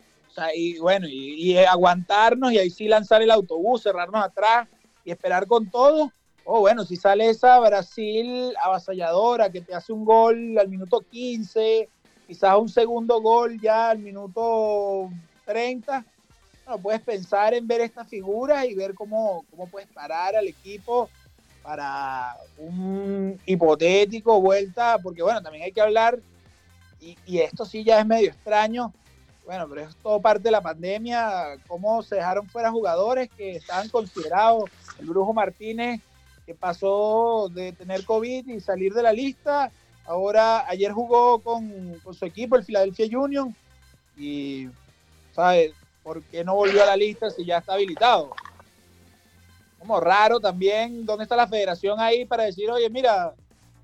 y 0.56 0.80
bueno, 0.80 1.08
y, 1.10 1.58
aguantarnos 1.58 2.54
y 2.54 2.58
ahí 2.58 2.70
sí 2.70 2.88
lanzar 2.88 3.22
el 3.22 3.32
autobús, 3.32 3.84
cerrarnos 3.84 4.24
atrás 4.24 4.70
y 5.04 5.12
esperar 5.12 5.46
con 5.46 5.70
todo. 5.70 6.10
O 6.46 6.62
bueno, 6.62 6.86
si 6.86 6.96
sale 6.96 7.30
esa 7.30 7.60
Brasil 7.60 8.54
avasalladora 8.64 9.50
que 9.50 9.60
te 9.60 9.76
hace 9.76 9.92
un 9.92 10.06
gol 10.06 10.58
al 10.58 10.70
minuto 10.70 11.02
15, 11.02 11.90
quizás 12.28 12.58
un 12.58 12.70
segundo 12.70 13.22
gol 13.22 13.60
ya 13.60 13.90
al 13.90 14.00
minuto 14.00 15.10
30. 15.46 16.06
Bueno, 16.66 16.82
puedes 16.82 17.02
pensar 17.02 17.54
en 17.54 17.68
ver 17.68 17.82
estas 17.82 18.08
figuras 18.08 18.66
y 18.66 18.74
ver 18.74 18.94
cómo, 18.94 19.46
cómo 19.52 19.68
puedes 19.68 19.88
parar 19.90 20.36
al 20.36 20.48
equipo 20.48 21.10
para 21.62 22.36
un 22.58 23.40
hipotético 23.46 24.40
vuelta, 24.40 24.98
porque 25.02 25.24
bueno, 25.24 25.42
también 25.42 25.64
hay 25.64 25.72
que 25.72 25.82
hablar, 25.82 26.20
y, 27.02 27.18
y, 27.26 27.40
esto 27.40 27.66
sí 27.66 27.84
ya 27.84 28.00
es 28.00 28.06
medio 28.06 28.30
extraño, 28.30 28.94
bueno, 29.46 29.68
pero 29.68 29.82
es 29.82 29.96
todo 29.98 30.22
parte 30.22 30.44
de 30.44 30.52
la 30.52 30.62
pandemia, 30.62 31.58
cómo 31.68 32.04
se 32.04 32.16
dejaron 32.16 32.48
fuera 32.48 32.72
jugadores 32.72 33.30
que 33.36 33.56
estaban 33.56 33.90
considerados, 33.90 34.70
el 35.00 35.08
Brujo 35.08 35.34
Martínez, 35.34 36.02
que 36.46 36.54
pasó 36.54 37.50
de 37.52 37.72
tener 37.72 38.06
COVID 38.06 38.48
y 38.48 38.60
salir 38.60 38.94
de 38.94 39.04
la 39.04 39.12
lista, 39.12 39.72
Ahora, 40.06 40.68
ayer 40.70 40.92
jugó 40.92 41.40
con, 41.40 42.00
su 42.14 42.26
equipo, 42.26 42.56
el 42.56 42.64
Philadelphia 42.64 43.18
Union, 43.18 43.56
y, 44.16 44.70
¿sabes? 45.34 45.74
¿Por 46.04 46.22
qué 46.24 46.44
no 46.44 46.56
volvió 46.56 46.84
a 46.84 46.88
la 46.88 46.96
lista 46.96 47.30
si 47.32 47.44
ya 47.44 47.58
está 47.58 47.74
habilitado? 47.74 48.32
Como 49.80 50.00
raro 50.00 50.40
también, 50.40 51.06
¿dónde 51.06 51.24
está 51.24 51.36
la 51.36 51.48
federación 51.48 52.00
ahí 52.00 52.26
para 52.26 52.44
decir, 52.44 52.70
oye, 52.70 52.90
mira, 52.90 53.34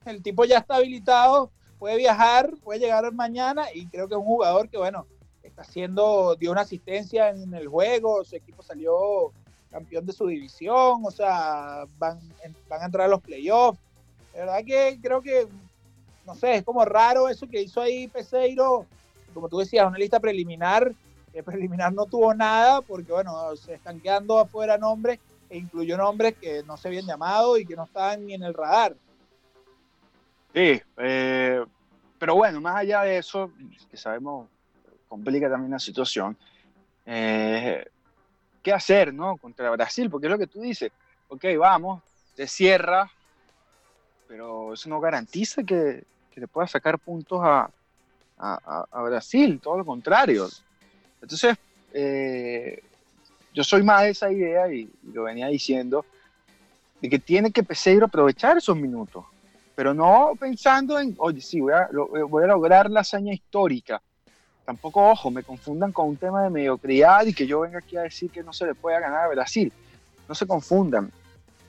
el 0.06 0.22
tipo 0.22 0.46
ya 0.46 0.60
está 0.60 0.76
habilitado, 0.76 1.50
puede 1.80 1.98
viajar, 1.98 2.54
puede 2.64 2.80
llegar 2.80 3.12
mañana, 3.14 3.66
y 3.74 3.88
creo 3.88 4.08
que 4.08 4.14
es 4.14 4.20
un 4.20 4.26
jugador 4.26 4.70
que, 4.70 4.78
bueno, 4.78 5.08
está 5.42 5.64
haciendo, 5.64 6.36
dio 6.36 6.52
una 6.52 6.62
asistencia 6.62 7.30
en 7.30 7.52
el 7.56 7.68
juego, 7.68 8.24
su 8.24 8.36
equipo 8.36 8.62
salió 8.62 9.32
campeón 9.72 10.06
de 10.06 10.14
su 10.14 10.28
división, 10.28 11.02
o 11.04 11.12
sea, 11.12 11.86
van, 11.98 12.20
van 12.70 12.82
a 12.82 12.86
entrar 12.86 13.08
a 13.08 13.10
los 13.10 13.22
playoffs. 13.22 13.80
De 14.34 14.40
verdad 14.40 14.64
que 14.66 15.00
creo 15.02 15.22
que 15.22 15.48
no 16.26 16.36
sé, 16.36 16.56
es 16.56 16.64
como 16.64 16.86
raro 16.86 17.28
eso 17.28 17.48
que 17.48 17.62
hizo 17.62 17.82
ahí 17.82 18.08
Peseiro, 18.08 18.86
como 19.34 19.50
tú 19.50 19.60
decías, 19.60 19.88
una 19.88 19.98
lista 19.98 20.20
preliminar, 20.20 20.94
preliminar 21.46 21.94
no 21.94 22.06
tuvo 22.06 22.34
nada, 22.34 22.82
porque 22.82 23.12
bueno, 23.12 23.56
se 23.56 23.76
están 23.76 24.00
quedando 24.00 24.40
afuera 24.40 24.78
nombres, 24.78 25.20
e 25.50 25.58
incluyó 25.58 25.98
nombres 25.98 26.36
que 26.40 26.64
no 26.64 26.78
se 26.78 26.88
habían 26.88 27.06
llamado 27.06 27.58
y 27.58 27.66
que 27.66 27.76
no 27.76 27.84
estaban 27.84 28.26
ni 28.26 28.34
en 28.34 28.44
el 28.44 28.54
radar. 28.54 28.96
Sí, 30.54 30.82
eh, 30.98 31.64
pero 32.18 32.36
bueno, 32.36 32.62
más 32.62 32.78
allá 32.78 33.02
de 33.02 33.18
eso, 33.18 33.52
que 33.90 33.98
sabemos 33.98 34.48
complica 35.08 35.50
también 35.50 35.72
la 35.72 35.80
situación, 35.80 36.38
eh, 37.06 37.86
¿qué 38.64 38.72
hacer, 38.72 39.14
no? 39.14 39.36
Contra 39.38 39.70
Brasil, 39.72 40.10
porque 40.10 40.28
es 40.28 40.32
lo 40.32 40.38
que 40.38 40.48
tú 40.48 40.62
dices, 40.62 40.92
ok, 41.28 41.44
vamos, 41.58 42.02
te 42.36 42.48
cierra, 42.48 43.12
pero 44.32 44.74
eso 44.74 44.88
no 44.88 45.02
garantiza 45.02 45.62
que, 45.62 46.06
que 46.34 46.40
le 46.40 46.48
pueda 46.48 46.66
sacar 46.66 46.98
puntos 46.98 47.42
a, 47.44 47.70
a, 48.40 49.02
Brasil, 49.04 49.60
todo 49.62 49.80
lo 49.80 49.86
contrario. 49.86 50.48
Entonces, 51.22 51.58
eh, 51.92 52.82
yo 53.54 53.62
soy 53.62 53.84
más 53.84 54.04
de 54.04 54.10
esa 54.12 54.32
idea 54.32 54.72
y, 54.72 54.90
lo 55.12 55.24
venía 55.24 55.48
diciendo, 55.48 56.06
de 57.02 57.10
que 57.10 57.20
tiene 57.20 57.52
que 57.52 57.62
Peseiro 57.62 58.06
aprovechar 58.06 58.58
esos 58.58 58.78
minutos, 58.78 59.26
pero 59.76 59.94
no 59.94 60.32
pensando 60.40 60.98
en, 60.98 61.14
oye, 61.18 61.42
sí, 61.42 61.60
voy 61.60 61.74
a, 61.74 61.90
voy 61.92 62.44
a 62.46 62.48
lograr 62.48 62.90
la 62.90 63.02
hazaña 63.02 63.34
histórica. 63.34 64.02
tampoco, 64.64 65.12
ojo, 65.12 65.30
me 65.30 65.44
confundan 65.44 65.92
con 65.92 66.08
un 66.08 66.16
tema 66.16 66.42
de 66.42 66.50
mediocridad 66.50 67.26
y 67.26 67.34
que 67.34 67.46
yo 67.46 67.60
venga 67.60 67.80
aquí 67.80 67.98
a 67.98 68.04
decir 68.04 68.32
que 68.32 68.44
no 68.44 68.54
se 68.54 68.66
le 68.66 68.76
puede 68.76 68.98
ganar 69.02 69.26
a 69.26 69.28
Brasil. 69.28 69.74
No 70.30 70.36
se 70.36 70.48
confundan. 70.48 71.12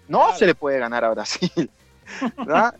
No 0.06 0.32
se 0.36 0.46
le 0.46 0.54
puede 0.54 0.78
ganar 0.78 1.04
a 1.04 1.10
Brasil. 1.10 1.68
¿Verdad? 2.36 2.74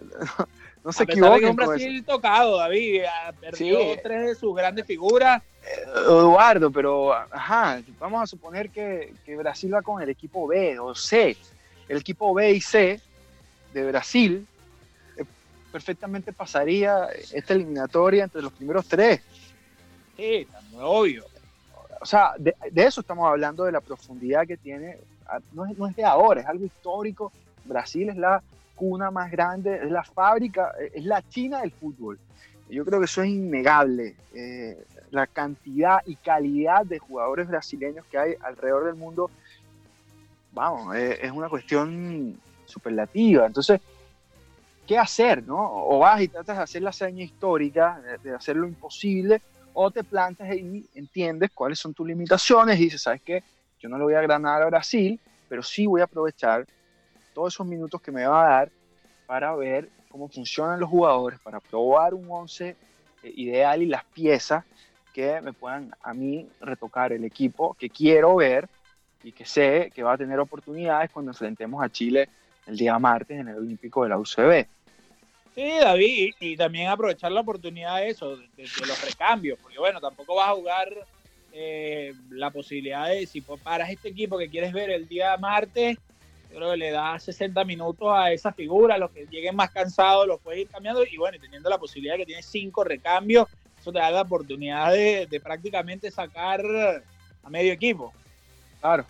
No, 0.84 0.92
se 0.92 1.04
equivoquen. 1.04 1.50
un 1.50 1.56
Brasil 1.56 2.04
tocado, 2.04 2.58
David. 2.58 3.02
Perdió 3.40 3.78
tres 4.02 4.26
de 4.26 4.34
sus 4.34 4.54
grandes 4.54 4.84
figuras. 4.84 5.42
Eh, 5.64 5.84
Eduardo, 6.06 6.70
pero 6.70 7.12
ajá, 7.12 7.80
vamos 8.00 8.22
a 8.22 8.26
suponer 8.26 8.70
que, 8.70 9.14
que 9.24 9.36
Brasil 9.36 9.72
va 9.72 9.82
con 9.82 10.02
el 10.02 10.08
equipo 10.08 10.46
B 10.46 10.78
o 10.78 10.94
C. 10.94 11.36
El 11.88 11.98
equipo 11.98 12.34
B 12.34 12.52
y 12.52 12.60
C 12.60 13.00
de 13.72 13.86
Brasil 13.86 14.46
eh, 15.16 15.24
perfectamente 15.70 16.32
pasaría 16.32 17.06
esta 17.32 17.54
eliminatoria 17.54 18.24
entre 18.24 18.42
los 18.42 18.52
primeros 18.52 18.86
tres. 18.86 19.20
Sí, 20.16 20.46
obvio. 20.80 21.24
O 22.00 22.06
sea, 22.06 22.32
de, 22.36 22.54
eso 22.74 23.00
estamos 23.00 23.28
hablando, 23.28 23.64
de 23.64 23.72
la 23.72 23.80
profundidad 23.80 24.46
que 24.46 24.56
tiene. 24.56 24.98
Ah, 25.26 25.38
no 25.52 25.64
es, 25.66 25.78
no 25.78 25.86
es 25.86 25.94
de 25.94 26.04
ahora, 26.04 26.40
es 26.40 26.46
algo 26.46 26.64
histórico. 26.64 27.32
Brasil 27.64 28.08
es 28.08 28.16
la 28.16 28.42
cuna 28.74 29.10
más 29.10 29.30
grande, 29.30 29.76
es 29.76 29.90
la 29.90 30.04
fábrica, 30.04 30.72
eh, 30.80 30.92
es 30.94 31.04
la 31.04 31.22
China 31.28 31.60
del 31.60 31.72
fútbol. 31.72 32.18
Yo 32.68 32.84
creo 32.84 32.98
que 33.00 33.04
eso 33.04 33.22
es 33.22 33.28
innegable. 33.28 34.16
Eh, 34.34 34.82
la 35.10 35.26
cantidad 35.26 36.00
y 36.06 36.16
calidad 36.16 36.86
de 36.86 36.98
jugadores 36.98 37.48
brasileños 37.48 38.06
que 38.06 38.18
hay 38.18 38.34
alrededor 38.40 38.86
del 38.86 38.94
mundo, 38.94 39.30
vamos, 40.52 40.96
es 40.96 41.30
una 41.30 41.50
cuestión 41.50 42.40
superlativa. 42.64 43.46
Entonces, 43.46 43.78
¿qué 44.86 44.98
hacer? 44.98 45.46
No? 45.46 45.58
O 45.58 45.98
vas 45.98 46.22
y 46.22 46.28
tratas 46.28 46.56
de 46.56 46.62
hacer 46.62 46.82
la 46.82 46.92
seña 46.92 47.22
histórica, 47.22 48.00
de 48.22 48.34
hacer 48.34 48.56
lo 48.56 48.66
imposible, 48.66 49.42
o 49.74 49.90
te 49.90 50.04
plantas 50.04 50.54
y 50.54 50.86
entiendes 50.94 51.50
cuáles 51.54 51.78
son 51.78 51.94
tus 51.94 52.06
limitaciones 52.06 52.78
y 52.78 52.84
dices, 52.84 53.02
¿sabes 53.02 53.22
qué? 53.22 53.42
Yo 53.80 53.88
no 53.88 53.98
le 53.98 54.04
voy 54.04 54.14
a 54.14 54.20
ganar 54.22 54.62
a 54.62 54.66
Brasil, 54.66 55.18
pero 55.48 55.62
sí 55.62 55.86
voy 55.86 56.00
a 56.00 56.04
aprovechar 56.04 56.66
todos 57.32 57.54
esos 57.54 57.66
minutos 57.66 58.00
que 58.00 58.12
me 58.12 58.26
va 58.26 58.44
a 58.44 58.50
dar 58.58 58.72
para 59.26 59.54
ver 59.54 59.88
cómo 60.08 60.28
funcionan 60.28 60.78
los 60.78 60.90
jugadores, 60.90 61.40
para 61.40 61.60
probar 61.60 62.14
un 62.14 62.26
11 62.28 62.68
eh, 63.22 63.32
ideal 63.36 63.82
y 63.82 63.86
las 63.86 64.04
piezas 64.04 64.64
que 65.12 65.40
me 65.40 65.52
puedan 65.52 65.94
a 66.02 66.14
mí 66.14 66.48
retocar 66.60 67.12
el 67.12 67.24
equipo 67.24 67.74
que 67.74 67.90
quiero 67.90 68.36
ver 68.36 68.68
y 69.22 69.32
que 69.32 69.44
sé 69.44 69.90
que 69.94 70.02
va 70.02 70.14
a 70.14 70.18
tener 70.18 70.38
oportunidades 70.38 71.10
cuando 71.10 71.30
enfrentemos 71.30 71.82
a 71.82 71.90
Chile 71.90 72.28
el 72.66 72.76
día 72.76 72.98
martes 72.98 73.38
en 73.38 73.48
el 73.48 73.56
Olímpico 73.56 74.02
de 74.02 74.08
la 74.08 74.18
UCB. 74.18 74.66
Sí, 75.54 75.70
David, 75.80 76.34
y, 76.40 76.56
también 76.56 76.88
aprovechar 76.88 77.30
la 77.30 77.40
oportunidad 77.40 77.98
de 77.98 78.08
eso, 78.08 78.36
de, 78.36 78.48
los 78.86 79.04
recambios, 79.04 79.58
porque 79.60 79.78
bueno, 79.78 80.00
tampoco 80.00 80.36
vas 80.36 80.48
a 80.48 80.54
jugar 80.54 80.88
eh, 81.52 82.14
la 82.30 82.50
posibilidad 82.50 83.08
de, 83.08 83.26
si 83.26 83.42
paras 83.42 83.90
este 83.90 84.08
equipo 84.08 84.38
que 84.38 84.48
quieres 84.48 84.72
ver 84.72 84.90
el 84.90 85.06
día 85.06 85.36
martes, 85.36 85.98
yo 86.52 86.58
creo 86.58 86.70
que 86.72 86.76
le 86.76 86.90
da 86.90 87.18
60 87.18 87.64
minutos 87.64 88.08
a 88.12 88.30
esa 88.32 88.52
figura, 88.52 88.98
los 88.98 89.10
que 89.10 89.26
lleguen 89.26 89.56
más 89.56 89.70
cansados 89.70 90.26
los 90.26 90.40
puedes 90.40 90.60
ir 90.60 90.68
cambiando, 90.68 91.04
y 91.04 91.16
bueno, 91.16 91.38
teniendo 91.40 91.70
la 91.70 91.78
posibilidad 91.78 92.14
de 92.14 92.20
que 92.20 92.26
tienes 92.26 92.46
cinco 92.46 92.84
recambios, 92.84 93.48
eso 93.80 93.92
te 93.92 93.98
da 93.98 94.10
la 94.10 94.22
oportunidad 94.22 94.92
de, 94.92 95.26
de 95.28 95.40
prácticamente 95.40 96.10
sacar 96.10 96.60
a 97.42 97.50
medio 97.50 97.72
equipo. 97.72 98.12
Claro. 98.80 99.04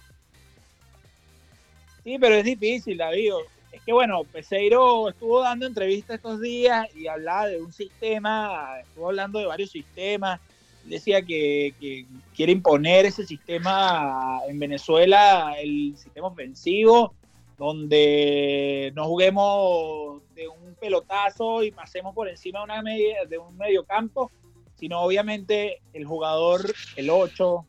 Sí, 2.05 2.17
pero 2.19 2.35
es 2.35 2.45
difícil, 2.45 2.97
David 2.97 3.33
es 3.73 3.81
que 3.83 3.93
bueno, 3.93 4.23
Peseiro 4.25 5.09
estuvo 5.09 5.41
dando 5.41 5.67
entrevistas 5.67 6.17
estos 6.17 6.41
días 6.41 6.87
y 6.95 7.07
hablaba 7.07 7.47
de 7.47 7.61
un 7.61 7.73
sistema, 7.73 8.81
estuvo 8.81 9.09
hablando 9.09 9.39
de 9.39 9.47
varios 9.47 9.71
sistemas, 9.71 10.41
decía 10.85 11.23
que, 11.23 12.05
quiere 12.37 12.53
imponer 12.53 13.07
ese 13.07 13.27
sistema 13.27 14.41
en 14.47 14.59
Venezuela, 14.59 15.55
el 15.59 15.97
sistema 15.97 16.29
ofensivo, 16.29 17.15
donde 17.59 18.93
no 18.95 19.05
juguemos 19.07 20.23
de 20.35 20.49
un 20.49 20.75
pelotazo 20.75 21.63
y 21.63 21.71
pasemos 21.71 22.15
por 22.15 22.29
encima 22.29 22.61
de, 22.61 22.65
una 22.65 22.83
media, 22.83 23.25
de 23.27 23.39
un 23.39 23.57
medio 23.57 23.85
campo, 23.85 24.31
sino 24.75 25.01
obviamente 25.01 25.81
el 25.93 26.05
jugador, 26.05 26.73
el 26.97 27.11
8, 27.11 27.67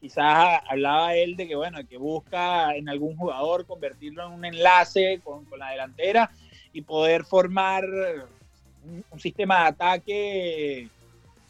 quizás 0.00 0.60
hablaba 0.68 1.14
él 1.14 1.36
de 1.36 1.48
que, 1.48 1.56
bueno, 1.56 1.78
que 1.88 1.96
busca 1.96 2.74
en 2.76 2.88
algún 2.88 3.16
jugador 3.16 3.66
convertirlo 3.66 4.26
en 4.26 4.32
un 4.32 4.44
enlace 4.44 5.20
con, 5.24 5.46
la 5.58 5.70
delantera 5.70 6.30
y 6.72 6.82
poder 6.82 7.24
formar 7.24 7.84
un, 9.10 9.20
sistema 9.20 9.62
de 9.62 9.68
ataque 9.68 10.88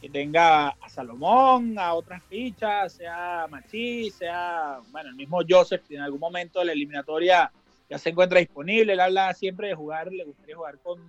que 0.00 0.08
tenga 0.08 0.68
a 0.68 0.88
Salomón, 0.88 1.78
a 1.78 1.94
otras 1.94 2.22
fichas, 2.24 2.92
sea 2.92 3.46
Machi, 3.50 4.10
sea, 4.10 4.80
bueno, 4.90 5.10
el 5.10 5.16
mismo 5.16 5.40
Joseph, 5.48 5.82
que 5.88 5.96
en 5.96 6.02
algún 6.02 6.20
momento 6.20 6.60
de 6.60 6.66
la 6.66 6.72
eliminatoria 6.72 7.50
ya 7.90 7.98
se 7.98 8.10
encuentra 8.10 8.38
disponible, 8.38 8.92
él 8.92 9.00
habla 9.00 9.34
siempre 9.34 9.68
de 9.68 9.74
jugar, 9.74 10.12
le 10.12 10.24
gustaría 10.24 10.56
jugar 10.56 10.78
con 10.78 11.00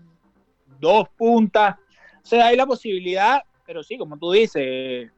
dos 0.80 1.08
puntas, 1.10 1.76
o 2.24 2.26
sea, 2.26 2.48
hay 2.48 2.56
la 2.56 2.66
posibilidad, 2.66 3.44
pero 3.66 3.84
sí, 3.84 3.98
como 3.98 4.18
tú 4.18 4.32
dices, 4.32 5.12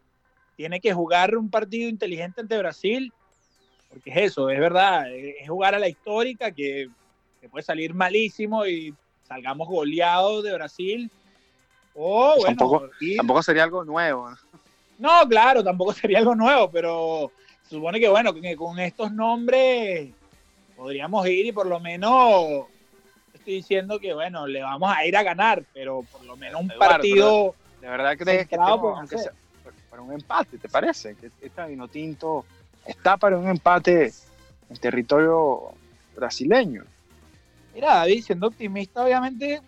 tiene 0.55 0.79
que 0.79 0.93
jugar 0.93 1.37
un 1.37 1.49
partido 1.49 1.89
inteligente 1.89 2.41
ante 2.41 2.57
Brasil, 2.57 3.13
porque 3.89 4.09
es 4.09 4.17
eso, 4.17 4.49
es 4.49 4.59
verdad, 4.59 5.13
es 5.13 5.47
jugar 5.49 5.75
a 5.75 5.79
la 5.79 5.89
histórica 5.89 6.51
que, 6.51 6.89
puede 7.49 7.63
salir 7.63 7.95
malísimo 7.95 8.67
y 8.67 8.93
salgamos 9.23 9.67
goleados 9.67 10.43
de 10.43 10.53
Brasil. 10.53 11.11
O 11.95 12.35
bueno, 12.37 12.45
tampoco, 12.45 12.89
tampoco 13.17 13.43
sería 13.43 13.63
algo 13.63 13.83
nuevo. 13.83 14.29
¿no? 14.99 15.27
claro, 15.27 15.63
tampoco 15.63 15.93
sería 15.93 16.19
algo 16.19 16.35
nuevo, 16.35 16.69
pero 16.69 17.31
se 17.63 17.75
supone 17.75 17.99
que 17.99 18.07
bueno, 18.07 18.33
que 18.33 18.55
con 18.55 18.79
estos 18.79 19.11
nombres 19.11 20.11
podríamos 20.77 21.27
ir 21.27 21.47
y 21.47 21.51
por 21.51 21.65
lo 21.65 21.79
menos 21.79 22.65
estoy 23.33 23.55
diciendo 23.55 23.99
que 23.99 24.13
bueno, 24.13 24.47
le 24.47 24.61
vamos 24.61 24.93
a 24.95 25.05
ir 25.05 25.17
a 25.17 25.23
ganar, 25.23 25.63
pero 25.73 26.03
por 26.11 26.23
lo 26.23 26.37
menos 26.37 26.61
un 26.61 26.69
partido. 26.77 27.55
De 27.81 27.89
verdad 27.89 28.15
crees 28.17 28.47
que 28.47 28.55
para 28.55 30.03
un 30.03 30.13
empate, 30.13 30.57
¿te 30.57 30.69
parece? 30.69 31.15
Que 31.15 31.31
esta 31.41 31.65
vino 31.65 31.87
tinto 31.87 32.45
está 32.85 33.17
para 33.17 33.37
un 33.37 33.49
empate 33.49 34.13
en 34.69 34.77
territorio 34.77 35.73
brasileño. 36.15 36.83
Mira, 37.73 37.95
David, 37.95 38.23
siendo 38.23 38.47
optimista, 38.47 39.03
obviamente, 39.03 39.61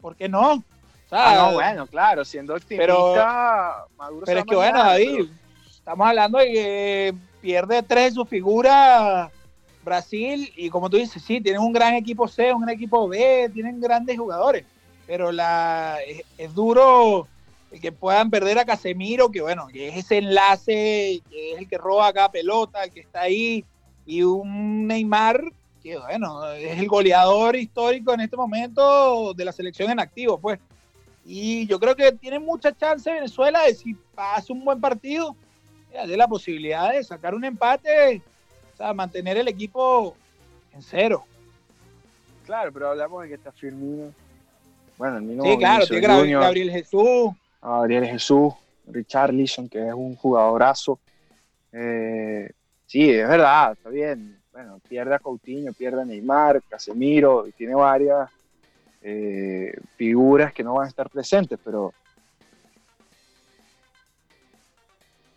¿por 0.00 0.14
qué 0.14 0.28
no? 0.28 0.62
Ah, 1.10 1.34
no, 1.36 1.54
bueno, 1.54 1.86
claro, 1.86 2.24
siendo 2.24 2.54
optimista, 2.54 2.86
pero, 2.86 4.24
Pero 4.24 4.40
es 4.40 4.46
que 4.46 4.56
bueno, 4.56 4.78
David, 4.82 5.28
estamos 5.70 6.08
hablando 6.08 6.38
de 6.38 6.52
que 6.52 7.14
pierde 7.40 7.82
tres 7.82 8.04
de 8.06 8.20
su 8.20 8.24
figura 8.24 9.30
Brasil 9.84 10.52
y 10.56 10.70
como 10.70 10.88
tú 10.88 10.96
dices, 10.96 11.22
sí, 11.22 11.40
tienen 11.40 11.60
un 11.60 11.72
gran 11.72 11.94
equipo 11.94 12.26
C, 12.26 12.52
un 12.52 12.62
gran 12.62 12.74
equipo 12.74 13.06
B, 13.08 13.50
tienen 13.52 13.80
grandes 13.80 14.18
jugadores, 14.18 14.64
pero 15.06 15.30
la 15.30 15.98
es 16.38 16.54
duro 16.54 17.28
que 17.80 17.92
puedan 17.92 18.30
perder 18.30 18.58
a 18.58 18.64
Casemiro, 18.64 19.30
que 19.30 19.40
bueno, 19.40 19.66
que 19.68 19.88
es 19.88 19.96
ese 19.96 20.18
enlace, 20.18 21.20
que 21.30 21.52
es 21.52 21.58
el 21.58 21.68
que 21.68 21.78
roba 21.78 22.08
acá 22.08 22.30
pelota, 22.30 22.84
el 22.84 22.90
que 22.90 23.00
está 23.00 23.22
ahí, 23.22 23.64
y 24.06 24.22
un 24.22 24.86
Neymar, 24.86 25.52
que 25.82 25.98
bueno, 25.98 26.50
es 26.52 26.78
el 26.78 26.88
goleador 26.88 27.56
histórico 27.56 28.14
en 28.14 28.20
este 28.20 28.36
momento 28.36 29.34
de 29.34 29.44
la 29.44 29.52
selección 29.52 29.90
en 29.90 30.00
activo, 30.00 30.38
pues. 30.38 30.58
Y 31.24 31.66
yo 31.66 31.80
creo 31.80 31.96
que 31.96 32.12
tiene 32.12 32.38
mucha 32.38 32.72
chance 32.76 33.10
Venezuela 33.10 33.62
de 33.62 33.74
si 33.74 33.94
pasa 34.14 34.52
un 34.52 34.64
buen 34.64 34.80
partido, 34.80 35.34
de 35.90 36.16
la 36.16 36.26
posibilidad 36.26 36.92
de 36.92 37.04
sacar 37.04 37.34
un 37.34 37.44
empate, 37.44 38.20
o 38.74 38.76
sea, 38.76 38.92
mantener 38.92 39.36
el 39.36 39.48
equipo 39.48 40.16
en 40.72 40.82
cero. 40.82 41.24
Claro, 42.44 42.72
pero 42.72 42.88
hablamos 42.88 43.22
de 43.22 43.28
que 43.28 43.34
está 43.34 43.52
Firmino. 43.52 44.12
Bueno, 44.98 45.16
el 45.18 45.22
mismo 45.22 45.44
Sí, 45.44 45.56
claro, 45.56 45.86
tiene 45.86 46.32
Gabriel 46.32 46.70
Jesús 46.70 47.30
a 47.64 47.82
Ariel 47.82 48.04
Jesús, 48.04 48.52
Richard 48.86 49.32
Leeson, 49.32 49.68
que 49.68 49.88
es 49.88 49.94
un 49.94 50.14
jugadorazo. 50.16 51.00
Eh, 51.72 52.50
sí, 52.86 53.10
es 53.10 53.26
verdad, 53.26 53.72
está 53.72 53.88
bien. 53.88 54.38
Bueno, 54.52 54.78
pierde 54.86 55.14
a 55.14 55.18
Coutinho, 55.18 55.72
pierde 55.72 56.02
a 56.02 56.04
Neymar, 56.04 56.62
Casemiro, 56.68 57.46
y 57.48 57.52
tiene 57.52 57.74
varias 57.74 58.30
eh, 59.06 59.78
figuras 59.96 60.54
que 60.54 60.64
no 60.64 60.74
van 60.74 60.86
a 60.86 60.88
estar 60.88 61.10
presentes, 61.10 61.58
pero. 61.62 61.92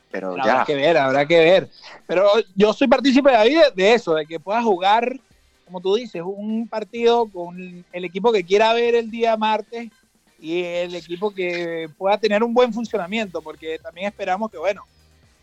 Pero 0.10 0.38
ya. 0.38 0.44
Habrá 0.44 0.66
que 0.66 0.76
ver, 0.76 0.98
habrá 0.98 1.26
que 1.28 1.38
ver. 1.38 1.70
Pero 2.08 2.30
yo 2.56 2.72
soy 2.72 2.88
partícipe 2.88 3.30
de, 3.30 3.64
de 3.76 3.94
eso, 3.94 4.16
de 4.16 4.26
que 4.26 4.40
pueda 4.40 4.64
jugar, 4.64 5.20
como 5.66 5.82
tú 5.82 5.96
dices, 5.96 6.24
un 6.26 6.66
partido 6.70 7.28
con 7.30 7.86
el 7.92 8.06
equipo 8.06 8.32
que 8.32 8.46
quiera 8.46 8.74
ver 8.74 8.96
el 8.96 9.12
día 9.12 9.36
martes 9.36 9.90
y 10.40 10.64
el 10.64 10.96
equipo 10.96 11.32
que 11.32 11.90
pueda 11.98 12.18
tener 12.18 12.44
un 12.44 12.54
buen 12.54 12.72
funcionamiento, 12.74 13.42
porque 13.42 13.80
también 13.80 14.08
esperamos 14.08 14.50
que, 14.50 14.58
bueno, 14.58 14.86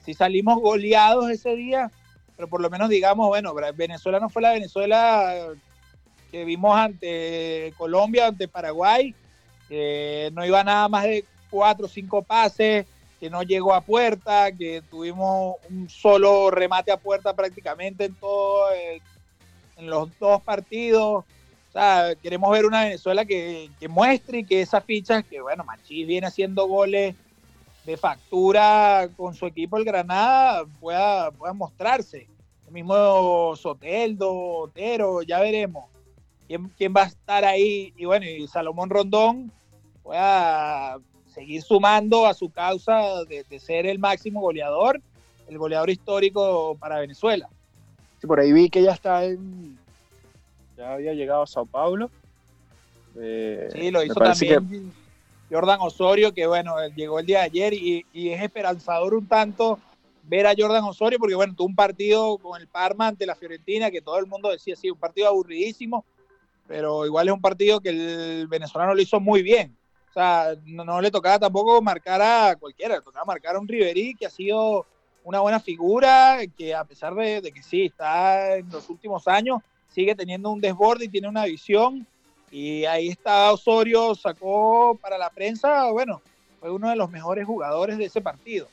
si 0.03 0.15
salimos 0.15 0.59
goleados 0.61 1.29
ese 1.29 1.55
día, 1.57 1.91
pero 2.37 2.49
por 2.49 2.63
lo 2.63 2.71
menos 2.71 2.89
digamos, 2.89 3.29
bueno, 3.29 3.53
Venezuela 3.75 4.19
no 4.19 4.31
fue 4.31 4.41
la 4.41 4.53
Venezuela 4.53 5.53
que 6.35 6.45
vimos 6.45 6.77
ante 6.77 7.73
Colombia, 7.79 8.27
ante 8.27 8.49
Paraguay, 8.49 9.15
no 10.33 10.45
iba 10.45 10.65
nada 10.65 10.89
más 10.89 11.05
de 11.05 11.25
cuatro 11.49 11.87
o 11.87 11.89
cinco 11.89 12.23
pases, 12.23 12.87
que 13.21 13.31
no 13.31 13.45
llegó 13.45 13.73
a 13.73 13.81
puerta, 13.81 14.51
que 14.51 14.83
tuvimos 14.91 15.55
un 15.71 15.89
solo 15.89 16.51
remate 16.51 16.91
a 16.91 16.97
puerta 16.97 17.35
prácticamente 17.35 18.07
en 18.07 18.17
todo, 18.17 18.73
eh, 18.73 19.01
en 19.77 19.87
los 19.87 20.09
dos 20.19 20.43
partidos. 20.43 21.25
O 21.69 21.73
sea, 21.73 22.17
queremos 22.21 22.51
ver 22.51 22.67
una 22.67 22.83
Venezuela 22.83 23.25
que, 23.25 23.71
que 23.79 23.87
muestre 23.87 24.39
y 24.39 24.45
que 24.45 24.61
esas 24.61 24.83
fichas, 24.83 25.25
que 25.25 25.41
bueno, 25.41 25.63
Machís 25.63 26.05
viene 26.05 26.27
haciendo 26.27 26.67
goles 26.67 27.15
de 27.87 27.97
factura 27.97 29.09
con 29.17 29.37
su 29.37 29.47
equipo 29.47 29.77
el 29.77 29.85
Granada, 29.85 30.65
pueda, 30.81 31.31
pueda 31.31 31.53
mostrarse. 31.53 32.27
El 32.67 32.73
mismo 32.73 33.55
Soteldo, 33.55 34.35
Otero, 34.35 35.23
ya 35.23 35.39
veremos 35.39 35.94
quién, 36.47 36.71
quién 36.77 36.93
va 36.97 37.03
a 37.03 37.07
estar 37.07 37.45
ahí. 37.45 37.93
Y 37.97 38.05
bueno, 38.05 38.27
y 38.27 38.47
Salomón 38.47 38.91
Rondón 38.91 39.51
pueda 40.03 40.99
seguir 41.27 41.63
sumando 41.63 42.27
a 42.27 42.35
su 42.35 42.51
causa 42.51 43.25
de, 43.25 43.45
de, 43.45 43.59
ser 43.59 43.87
el 43.87 43.99
máximo 43.99 44.41
goleador, 44.41 45.01
el 45.49 45.59
goleador 45.59 45.91
histórico 45.91 46.77
para 46.79 47.01
Venezuela. 47.01 47.49
Sí, 48.21 48.27
por 48.27 48.41
ahí 48.41 48.53
vi 48.53 48.71
que 48.71 48.83
ya 48.83 48.93
está 48.93 49.25
en. 49.25 49.79
Ya 50.77 50.95
había 50.95 51.13
llegado 51.15 51.43
a 51.43 51.47
Sao 51.47 51.67
Paulo. 51.67 52.11
Eh, 53.17 53.69
sí, 53.73 53.91
lo 53.91 54.03
hizo 54.03 54.15
también 54.15 54.69
que... 54.69 55.55
Jordan 55.55 55.79
Osorio, 55.81 56.35
que 56.35 56.47
bueno, 56.47 56.75
llegó 56.97 57.21
el 57.21 57.27
día 57.27 57.41
de 57.41 57.45
ayer 57.45 57.75
y, 57.75 58.05
y, 58.13 58.31
es 58.31 58.43
esperanzador 58.43 59.15
un 59.15 59.27
tanto 59.29 59.79
ver 60.25 60.47
a 60.47 60.55
Jordan 60.57 60.85
Osorio, 60.85 61.19
porque 61.19 61.35
bueno, 61.35 61.55
tuvo 61.55 61.69
un 61.69 61.77
partido 61.77 62.39
con 62.39 62.61
el 62.61 62.67
Parma 62.67 63.09
ante 63.09 63.27
la 63.27 63.37
Fiorentina, 63.37 63.91
que 63.91 64.01
todo 64.01 64.19
el 64.19 64.27
mundo 64.27 64.51
decía, 64.51 64.75
sí, 64.75 64.91
un 64.91 64.99
partido 64.99 65.29
aburridísimo, 65.29 66.05
pero 66.67 67.07
igual 67.07 67.29
es 67.29 67.35
un 67.35 67.41
partido 67.41 67.81
que 67.81 67.91
el 67.91 68.47
venezolano 68.49 68.95
lo 68.95 69.01
hizo 69.01 69.21
muy 69.21 69.43
bien 69.43 69.77
o 70.09 70.21
sea, 70.21 70.55
no, 70.65 70.85
no, 70.85 71.01
le 71.01 71.11
tocaba 71.11 71.41
tampoco 71.41 71.83
marcar 71.83 72.23
a 72.23 72.55
cualquiera, 72.55 72.95
le 72.95 73.03
tocaba 73.03 73.25
marcar 73.25 73.57
a 73.57 73.59
un 73.59 73.67
Riverí 73.67 74.15
que 74.15 74.27
ha 74.27 74.31
sido 74.31 74.87
una 75.25 75.41
buena 75.41 75.59
figura, 75.59 76.39
que 76.57 76.73
a 76.73 76.85
pesar 76.85 77.17
de, 77.17 77.41
de, 77.41 77.51
que 77.51 77.65
sí, 77.65 77.87
está 77.87 78.55
en 78.55 78.71
los 78.71 78.89
últimos 78.89 79.27
años, 79.27 79.61
sigue 79.89 80.15
teniendo 80.15 80.51
un 80.51 80.61
desborde 80.61 81.07
y 81.07 81.09
tiene 81.09 81.27
una 81.27 81.47
visión. 81.47 82.07
Y 82.53 82.85
ahí 82.85 83.09
está 83.09 83.51
Osorio, 83.51 84.15
sacó 84.15 84.97
para 85.03 85.19
la 85.19 85.31
prensa, 85.31 85.91
bueno, 85.91 86.23
fue 86.61 86.71
uno 86.71 86.91
de 86.91 86.95
los 86.95 87.11
mejores 87.11 87.45
jugadores 87.45 87.99
de 87.99 88.05
ese 88.05 88.21
partido. 88.21 88.69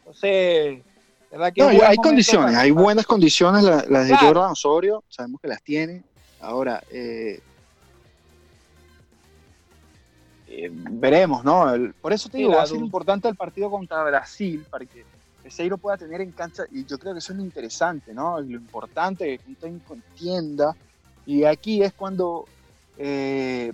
Entonces, 0.00 0.82
¿verdad 1.30 1.54
que 1.54 1.62
no, 1.62 1.68
hay 1.68 1.96
condiciones, 1.96 2.54
hay 2.54 2.70
buenas 2.70 3.06
condiciones 3.06 3.62
las, 3.62 3.88
las 3.88 4.08
de 4.08 4.10
claro. 4.10 4.26
Jordan 4.26 4.50
Osorio, 4.50 5.04
sabemos 5.08 5.40
que 5.40 5.48
las 5.48 5.62
tiene. 5.62 6.02
Ahora, 6.40 6.82
eh, 6.90 7.40
eh, 10.48 10.70
veremos, 10.72 11.44
¿no? 11.44 11.72
El, 11.72 11.94
por 11.94 12.12
eso 12.12 12.28
te 12.28 12.38
digo, 12.38 12.52
va 12.52 12.62
a 12.62 12.66
ser 12.66 12.78
importante 12.78 13.28
el 13.28 13.36
partido 13.36 13.70
contra 13.70 14.02
Brasil, 14.04 14.64
para 14.68 14.84
que 14.84 15.04
Peseiro 15.42 15.78
pueda 15.78 15.96
tener 15.96 16.20
en 16.20 16.32
cancha, 16.32 16.64
y 16.70 16.84
yo 16.84 16.98
creo 16.98 17.12
que 17.12 17.18
eso 17.18 17.32
es 17.32 17.38
lo 17.38 17.44
interesante, 17.44 18.12
¿no? 18.12 18.40
Lo 18.40 18.56
importante 18.56 19.38
que 19.38 19.48
un 19.48 19.54
técnico 19.54 19.94
entienda, 19.94 20.74
y 21.26 21.44
aquí 21.44 21.82
es 21.82 21.92
cuando 21.92 22.46
eh, 22.98 23.72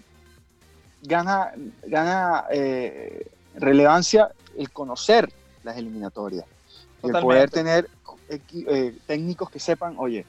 gana, 1.02 1.52
gana 1.86 2.44
eh, 2.50 3.26
relevancia 3.54 4.30
el 4.58 4.70
conocer 4.70 5.32
las 5.64 5.76
eliminatorias, 5.76 6.44
Totalmente. 7.00 7.18
el 7.18 7.24
poder 7.24 7.50
tener 7.50 7.90
eh, 8.28 8.96
técnicos 9.06 9.50
que 9.50 9.60
sepan, 9.60 9.94
oye, 9.98 10.26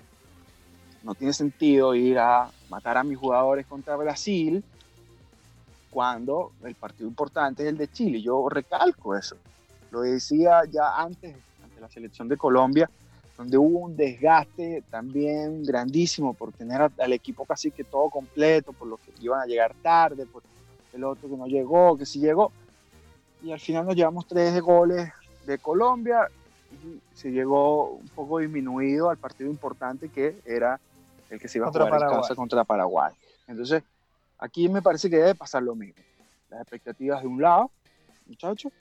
no 1.07 1.15
tiene 1.15 1.31
sentido 1.31 1.95
ir 1.95 2.19
a 2.19 2.51
matar 2.69 2.97
a 2.97 3.03
mis 3.03 3.17
jugadores 3.17 3.65
contra 3.65 3.95
Brasil, 3.95 4.61
cuando 5.89 6.51
el 6.65 6.75
partido 6.75 7.07
importante 7.07 7.63
es 7.63 7.69
el 7.69 7.77
de 7.77 7.87
Chile. 7.87 8.21
Yo 8.21 8.49
recalco 8.49 9.15
eso. 9.15 9.37
Lo 9.89 10.01
decía 10.01 10.63
ya 10.69 10.97
antes, 10.97 11.33
ante 11.63 11.79
la 11.79 11.87
selección 11.87 12.27
de 12.27 12.35
Colombia, 12.35 12.89
donde 13.37 13.57
hubo 13.57 13.79
un 13.79 13.95
desgaste 13.95 14.83
también 14.91 15.63
grandísimo 15.63 16.33
por 16.33 16.51
tener 16.51 16.81
al 16.81 17.13
equipo 17.13 17.45
casi 17.45 17.71
que 17.71 17.85
todo 17.85 18.09
completo, 18.09 18.73
por 18.73 18.89
los 18.89 18.99
que 18.99 19.13
iban 19.21 19.39
a 19.39 19.45
llegar 19.45 19.73
tarde, 19.81 20.25
por 20.25 20.43
el 20.91 21.05
otro 21.05 21.29
que 21.29 21.37
no 21.37 21.47
llegó, 21.47 21.97
que 21.97 22.05
sí 22.05 22.19
llegó. 22.19 22.51
Y 23.41 23.53
al 23.53 23.61
final 23.61 23.85
nos 23.85 23.95
llevamos 23.95 24.27
tres 24.27 24.59
goles 24.59 25.09
de 25.45 25.57
Colombia 25.57 26.27
y 26.83 26.99
se 27.15 27.31
llegó 27.31 27.91
un 27.91 28.09
poco 28.09 28.39
disminuido 28.39 29.09
al 29.09 29.15
partido 29.15 29.49
importante 29.49 30.09
que 30.09 30.35
era 30.45 30.81
el 31.29 31.39
que 31.39 31.47
se 31.47 31.57
iba 31.57 31.67
a 31.67 31.71
jugar 31.71 32.01
en 32.01 32.09
casa 32.09 32.35
contra 32.35 32.63
Paraguay. 32.63 33.13
Entonces, 33.47 33.83
Aquí 34.39 34.69
me 34.69 34.81
parece 34.81 35.09
que 35.09 35.17
debe 35.17 35.35
pasar 35.35 35.63
lo 35.63 35.75
mismo. 35.75 36.01
Las 36.49 36.61
expectativas 36.61 37.21
de 37.21 37.27
un 37.27 37.41
lado, 37.41 37.71
muchachos, 38.27 38.71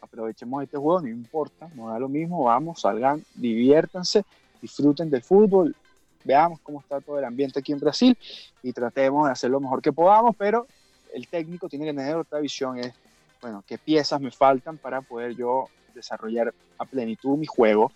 aprovechemos 0.00 0.62
este 0.62 0.76
juego, 0.76 1.00
no 1.00 1.08
importa, 1.08 1.68
no 1.74 1.88
da 1.88 1.98
lo 1.98 2.08
mismo, 2.08 2.44
vamos, 2.44 2.80
salgan, 2.82 3.24
diviértanse, 3.34 4.24
disfruten 4.60 5.08
del 5.08 5.22
fútbol, 5.22 5.74
veamos 6.22 6.60
cómo 6.60 6.80
está 6.80 7.00
todo 7.00 7.18
el 7.18 7.24
ambiente 7.24 7.58
aquí 7.58 7.72
en 7.72 7.80
Brasil 7.80 8.16
y 8.62 8.72
tratemos 8.72 9.26
de 9.26 9.32
hacer 9.32 9.50
lo 9.50 9.58
mejor 9.58 9.80
que 9.80 9.92
podamos, 9.92 10.36
pero 10.36 10.66
el 11.14 11.26
técnico 11.28 11.68
tiene 11.68 11.86
que 11.86 11.94
tener 11.94 12.16
otra 12.16 12.38
visión, 12.38 12.78
es, 12.78 12.92
bueno, 13.40 13.64
qué 13.66 13.78
piezas 13.78 14.20
me 14.20 14.30
faltan 14.30 14.76
para 14.76 15.00
poder 15.00 15.34
yo 15.34 15.68
desarrollar 15.94 16.52
a 16.78 16.84
plenitud 16.84 17.38
mi 17.38 17.46
juego 17.46 17.90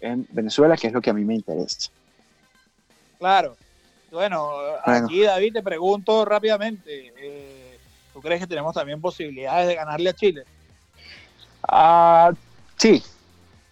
en 0.00 0.26
Venezuela, 0.32 0.76
que 0.76 0.88
es 0.88 0.92
lo 0.92 1.00
que 1.00 1.10
a 1.10 1.14
mí 1.14 1.24
me 1.24 1.36
interesa. 1.36 1.90
Claro, 3.18 3.56
bueno, 4.14 4.52
bueno, 4.86 5.06
aquí 5.06 5.22
David 5.22 5.54
te 5.54 5.62
pregunto 5.62 6.24
rápidamente, 6.24 7.12
eh, 7.18 7.78
¿tú 8.12 8.20
crees 8.20 8.40
que 8.40 8.46
tenemos 8.46 8.72
también 8.72 9.00
posibilidades 9.00 9.66
de 9.66 9.74
ganarle 9.74 10.10
a 10.10 10.12
Chile? 10.12 10.44
Uh, 11.68 12.34
sí, 12.76 13.02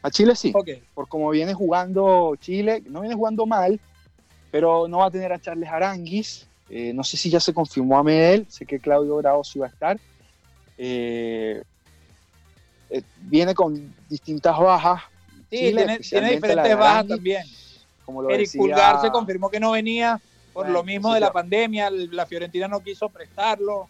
a 0.03 0.11
Chile 0.11 0.35
sí, 0.35 0.51
okay. 0.53 0.83
por 0.95 1.07
como 1.09 1.31
viene 1.31 1.55
jugando 1.55 2.35
Chile, 2.41 2.83
no 2.87 3.03
viene 3.03 3.15
jugando 3.15 3.47
mal, 3.47 3.79
pero 4.51 4.89
no 4.89 4.99
va 4.99 5.07
a 5.07 5.11
tener 5.13 5.33
a 5.33 5.39
Charles 5.39 5.69
Aranguis, 5.69 6.49
eh, 6.69 6.93
no 6.93 7.05
sé 7.05 7.17
si 7.17 7.31
ya 7.31 7.39
se 7.39 7.55
confirmó 7.55 7.99
a 7.99 8.03
Medel, 8.03 8.47
sé 8.49 8.67
que 8.67 8.81
Claudio 8.81 9.17
Bravo 9.19 9.45
sí 9.45 9.61
va 9.61 9.67
a 9.67 9.71
estar, 9.71 10.01
eh, 10.77 11.63
eh 12.91 13.03
viene 13.21 13.55
con 13.55 13.95
distintas 14.09 14.59
bajas. 14.59 15.03
Sí, 15.51 15.59
Chile, 15.59 15.85
tiene, 15.85 15.99
tiene 15.99 16.31
diferentes 16.33 16.77
bajas 16.77 17.07
también. 17.07 17.45
Como 18.13 18.23
lo 18.23 18.31
Eric 18.31 18.47
decía, 18.47 18.61
Pulgar 18.61 19.01
se 19.01 19.11
confirmó 19.11 19.49
que 19.49 19.59
no 19.59 19.71
venía 19.71 20.21
por 20.53 20.65
bueno, 20.67 20.81
lo 20.81 20.85
mismo 20.85 21.15
de 21.15 21.21
la 21.21 21.33
pandemia, 21.33 21.89
la 21.91 22.27
Fiorentina 22.27 22.69
no 22.69 22.81
quiso 22.81 23.09
prestarlo. 23.09 23.89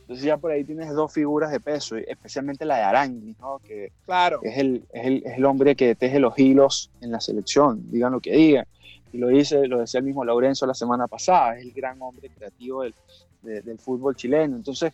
Entonces 0.00 0.24
ya 0.24 0.38
por 0.38 0.52
ahí 0.52 0.64
tienes 0.64 0.90
dos 0.94 1.12
figuras 1.12 1.50
de 1.50 1.60
peso, 1.60 1.96
especialmente 1.96 2.64
la 2.64 2.76
de 2.76 2.82
Arangui, 2.82 3.36
¿no? 3.38 3.58
que 3.58 3.92
claro. 4.06 4.40
es, 4.42 4.56
el, 4.56 4.84
es, 4.90 5.04
el, 5.04 5.22
es 5.26 5.36
el 5.36 5.44
hombre 5.44 5.76
que 5.76 5.94
teje 5.94 6.18
los 6.18 6.38
hilos 6.38 6.90
en 7.02 7.10
la 7.10 7.20
selección, 7.20 7.90
digan 7.90 8.12
lo 8.12 8.20
que 8.20 8.32
digan. 8.32 8.66
Y 9.12 9.18
lo 9.18 9.28
dice, 9.28 9.66
lo 9.66 9.80
decía 9.80 9.98
el 9.98 10.06
mismo 10.06 10.24
Laurenzo 10.24 10.64
la 10.64 10.74
semana 10.74 11.08
pasada, 11.08 11.58
es 11.58 11.62
el 11.62 11.72
gran 11.72 12.00
hombre 12.00 12.30
creativo 12.30 12.84
del, 12.84 12.94
de, 13.42 13.60
del 13.60 13.78
fútbol 13.78 14.16
chileno. 14.16 14.56
Entonces, 14.56 14.92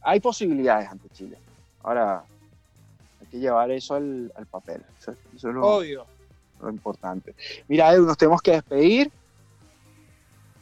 hay 0.00 0.18
posibilidades 0.18 0.88
ante 0.88 1.08
Chile. 1.10 1.36
Ahora, 1.84 2.24
hay 3.20 3.26
que 3.26 3.38
llevar 3.38 3.70
eso 3.70 3.94
al, 3.94 4.32
al 4.34 4.46
papel. 4.46 4.82
Eso, 4.98 5.12
eso 5.36 5.48
es 5.48 5.54
lo, 5.54 5.66
Obvio. 5.66 6.06
Lo 6.62 6.70
importante. 6.70 7.34
Mira, 7.68 7.92
Edu, 7.92 8.06
nos 8.06 8.16
tenemos 8.16 8.42
que 8.42 8.52
despedir. 8.52 9.10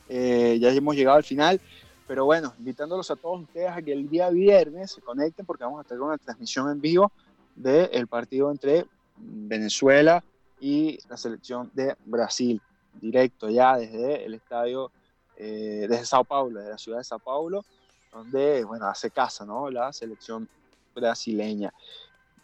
Eh, 0.08 0.58
ya 0.60 0.70
hemos 0.70 0.96
llegado 0.96 1.18
al 1.18 1.24
final, 1.24 1.60
pero 2.06 2.24
bueno, 2.24 2.54
invitándolos 2.58 3.10
a 3.10 3.16
todos 3.16 3.42
ustedes 3.42 3.70
a 3.70 3.82
que 3.82 3.92
el 3.92 4.08
día 4.08 4.30
viernes 4.30 4.92
se 4.92 5.02
conecten 5.02 5.44
porque 5.44 5.64
vamos 5.64 5.84
a 5.84 5.88
tener 5.88 6.00
una 6.00 6.16
transmisión 6.16 6.70
en 6.70 6.80
vivo 6.80 7.12
del 7.54 8.06
partido 8.06 8.50
entre 8.50 8.86
Venezuela 9.16 10.22
y 10.60 10.98
la 11.08 11.16
selección 11.16 11.70
de 11.74 11.94
Brasil, 12.06 12.60
directo 13.00 13.50
ya 13.50 13.76
desde 13.76 14.24
el 14.24 14.34
estadio, 14.34 14.90
eh, 15.36 15.86
desde 15.88 16.06
Sao 16.06 16.24
Paulo, 16.24 16.58
desde 16.58 16.72
la 16.72 16.78
ciudad 16.78 16.98
de 16.98 17.04
Sao 17.04 17.18
Paulo, 17.18 17.64
donde, 18.12 18.64
bueno, 18.64 18.86
hace 18.86 19.10
casa, 19.10 19.44
¿no? 19.44 19.70
La 19.70 19.92
selección 19.92 20.48
brasileña. 20.94 21.72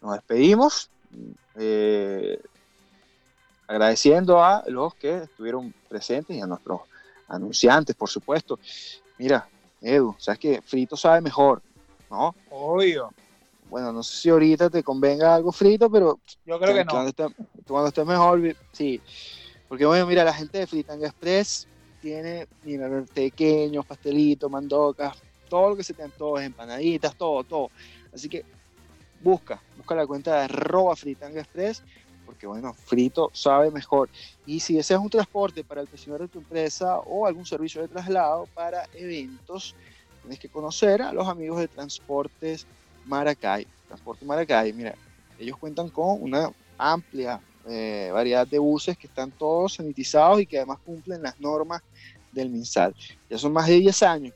Nos 0.01 0.13
despedimos. 0.13 0.89
Eh, 1.55 2.39
agradeciendo 3.67 4.43
a 4.43 4.63
los 4.67 4.95
que 4.95 5.23
estuvieron 5.23 5.73
presentes 5.89 6.35
y 6.35 6.41
a 6.41 6.47
nuestros 6.47 6.81
anunciantes, 7.27 7.95
por 7.95 8.09
supuesto. 8.09 8.59
Mira, 9.17 9.47
Edu, 9.81 10.15
sabes 10.19 10.39
que 10.39 10.61
frito 10.61 10.95
sabe 10.95 11.21
mejor, 11.21 11.61
¿no? 12.09 12.35
Obvio. 12.49 13.11
Bueno, 13.69 13.91
no 13.91 14.03
sé 14.03 14.15
si 14.17 14.29
ahorita 14.29 14.69
te 14.69 14.83
convenga 14.83 15.35
algo 15.35 15.51
frito, 15.51 15.89
pero 15.89 16.19
yo 16.45 16.59
creo 16.59 16.73
que 16.73 16.85
no. 16.85 16.91
Cuando 16.91 17.09
esté, 17.09 17.25
cuando 17.67 17.87
esté 17.89 18.05
mejor, 18.05 18.55
sí. 18.71 19.01
Porque 19.67 19.85
bueno, 19.85 20.05
mira, 20.05 20.23
la 20.23 20.33
gente 20.33 20.59
de 20.59 20.67
Fritanga 20.67 21.07
Express 21.07 21.67
tiene, 21.99 22.47
mira, 22.63 22.87
pequeños, 23.13 23.85
pastelitos, 23.85 24.49
mandocas, 24.51 25.17
todo 25.49 25.69
lo 25.69 25.75
que 25.75 25.83
se 25.83 25.93
te 25.93 26.03
antoje, 26.03 26.45
empanaditas, 26.45 27.15
todo, 27.15 27.43
todo. 27.43 27.71
Así 28.13 28.29
que 28.29 28.43
busca, 29.19 29.61
busca 29.75 29.95
la 29.95 30.05
cuenta 30.05 30.35
de 30.35 30.43
arroba 30.45 30.95
Fritanga 30.95 31.41
Express 31.41 31.83
bueno, 32.45 32.73
frito 32.73 33.29
sabe 33.33 33.71
mejor. 33.71 34.09
Y 34.45 34.59
si 34.59 34.75
deseas 34.75 34.99
un 34.99 35.09
transporte 35.09 35.63
para 35.63 35.81
el 35.81 35.87
personal 35.87 36.19
de 36.19 36.27
tu 36.27 36.39
empresa 36.39 36.99
o 36.99 37.25
algún 37.25 37.45
servicio 37.45 37.81
de 37.81 37.87
traslado 37.87 38.47
para 38.53 38.87
eventos, 38.93 39.75
tienes 40.21 40.39
que 40.39 40.49
conocer 40.49 41.01
a 41.01 41.13
los 41.13 41.27
amigos 41.27 41.59
de 41.59 41.67
Transportes 41.67 42.65
Maracay. 43.05 43.67
Transporte 43.87 44.25
Maracay, 44.25 44.73
mira, 44.73 44.95
ellos 45.39 45.57
cuentan 45.57 45.89
con 45.89 46.21
una 46.21 46.51
amplia 46.77 47.39
eh, 47.67 48.09
variedad 48.13 48.47
de 48.47 48.59
buses 48.59 48.97
que 48.97 49.07
están 49.07 49.31
todos 49.31 49.73
sanitizados 49.73 50.41
y 50.41 50.45
que 50.45 50.57
además 50.57 50.79
cumplen 50.85 51.21
las 51.21 51.39
normas 51.39 51.81
del 52.31 52.49
MinSal. 52.49 52.95
Ya 53.29 53.37
son 53.37 53.53
más 53.53 53.67
de 53.67 53.79
10 53.79 54.03
años 54.03 54.33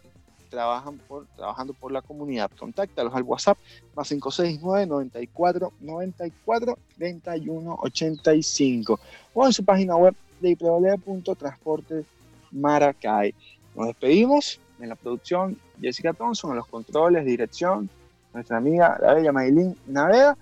trabajan 0.49 0.99
trabajando 1.35 1.73
por 1.73 1.91
la 1.91 2.01
comunidad. 2.01 2.49
Contáctalos 2.57 3.13
al 3.13 3.23
WhatsApp 3.23 3.57
más 3.95 4.07
569 4.09 4.87
94 4.87 5.73
94 5.79 6.77
31 6.97 7.77
85 7.81 8.99
o 9.33 9.45
en 9.45 9.53
su 9.53 9.63
página 9.63 9.95
web 9.95 10.15
www.transportemaracay. 10.41 13.33
Nos 13.75 13.87
despedimos 13.87 14.59
en 14.79 14.89
la 14.89 14.95
producción 14.95 15.57
Jessica 15.79 16.13
Thompson, 16.13 16.49
en 16.51 16.57
los 16.57 16.67
controles, 16.67 17.25
dirección, 17.25 17.89
nuestra 18.33 18.57
amiga 18.57 18.97
la 19.01 19.13
bella 19.13 19.31
Maylin 19.31 19.77
Naveda. 19.87 20.37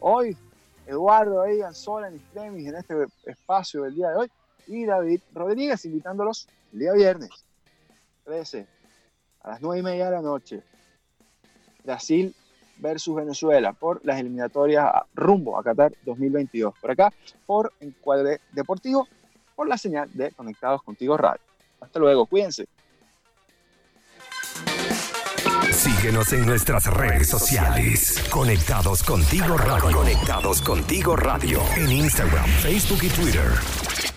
Hoy 0.00 0.36
Eduardo 0.86 1.42
ahí, 1.42 1.62
Anzola 1.62 2.08
en 2.08 2.16
Extremis 2.16 2.66
en 2.66 2.74
este 2.76 3.06
espacio 3.24 3.82
del 3.82 3.94
día 3.94 4.10
de 4.10 4.16
hoy 4.16 4.28
y 4.66 4.84
David 4.84 5.20
Rodríguez 5.32 5.84
invitándolos 5.84 6.48
el 6.72 6.80
día 6.80 6.92
viernes 6.92 7.30
13 8.24 8.66
a 9.42 9.50
las 9.50 9.60
9 9.60 9.80
y 9.80 9.82
media 9.82 10.06
de 10.06 10.10
la 10.12 10.22
noche. 10.22 10.62
Brasil 11.84 12.34
versus 12.78 13.14
Venezuela 13.14 13.72
por 13.72 14.04
las 14.04 14.18
eliminatorias 14.18 14.86
rumbo 15.14 15.58
a 15.58 15.62
Qatar 15.62 15.92
2022. 16.04 16.74
Por 16.80 16.90
acá, 16.90 17.12
por 17.46 17.72
Encuadre 17.80 18.40
Deportivo, 18.52 19.06
por 19.54 19.68
la 19.68 19.76
señal 19.76 20.08
de 20.12 20.32
Conectados 20.32 20.82
Contigo 20.82 21.16
Radio. 21.16 21.42
Hasta 21.80 21.98
luego, 21.98 22.26
cuídense. 22.26 22.66
Síguenos 25.72 26.32
en 26.32 26.46
nuestras 26.46 26.86
redes 26.86 27.28
sociales. 27.28 28.22
Conectados 28.30 29.02
Contigo 29.02 29.56
Radio. 29.56 29.96
Conectados 29.96 30.60
Contigo 30.60 31.16
Radio. 31.16 31.60
En 31.76 31.90
Instagram, 31.90 32.46
Facebook 32.46 33.02
y 33.02 33.08
Twitter. 33.08 34.09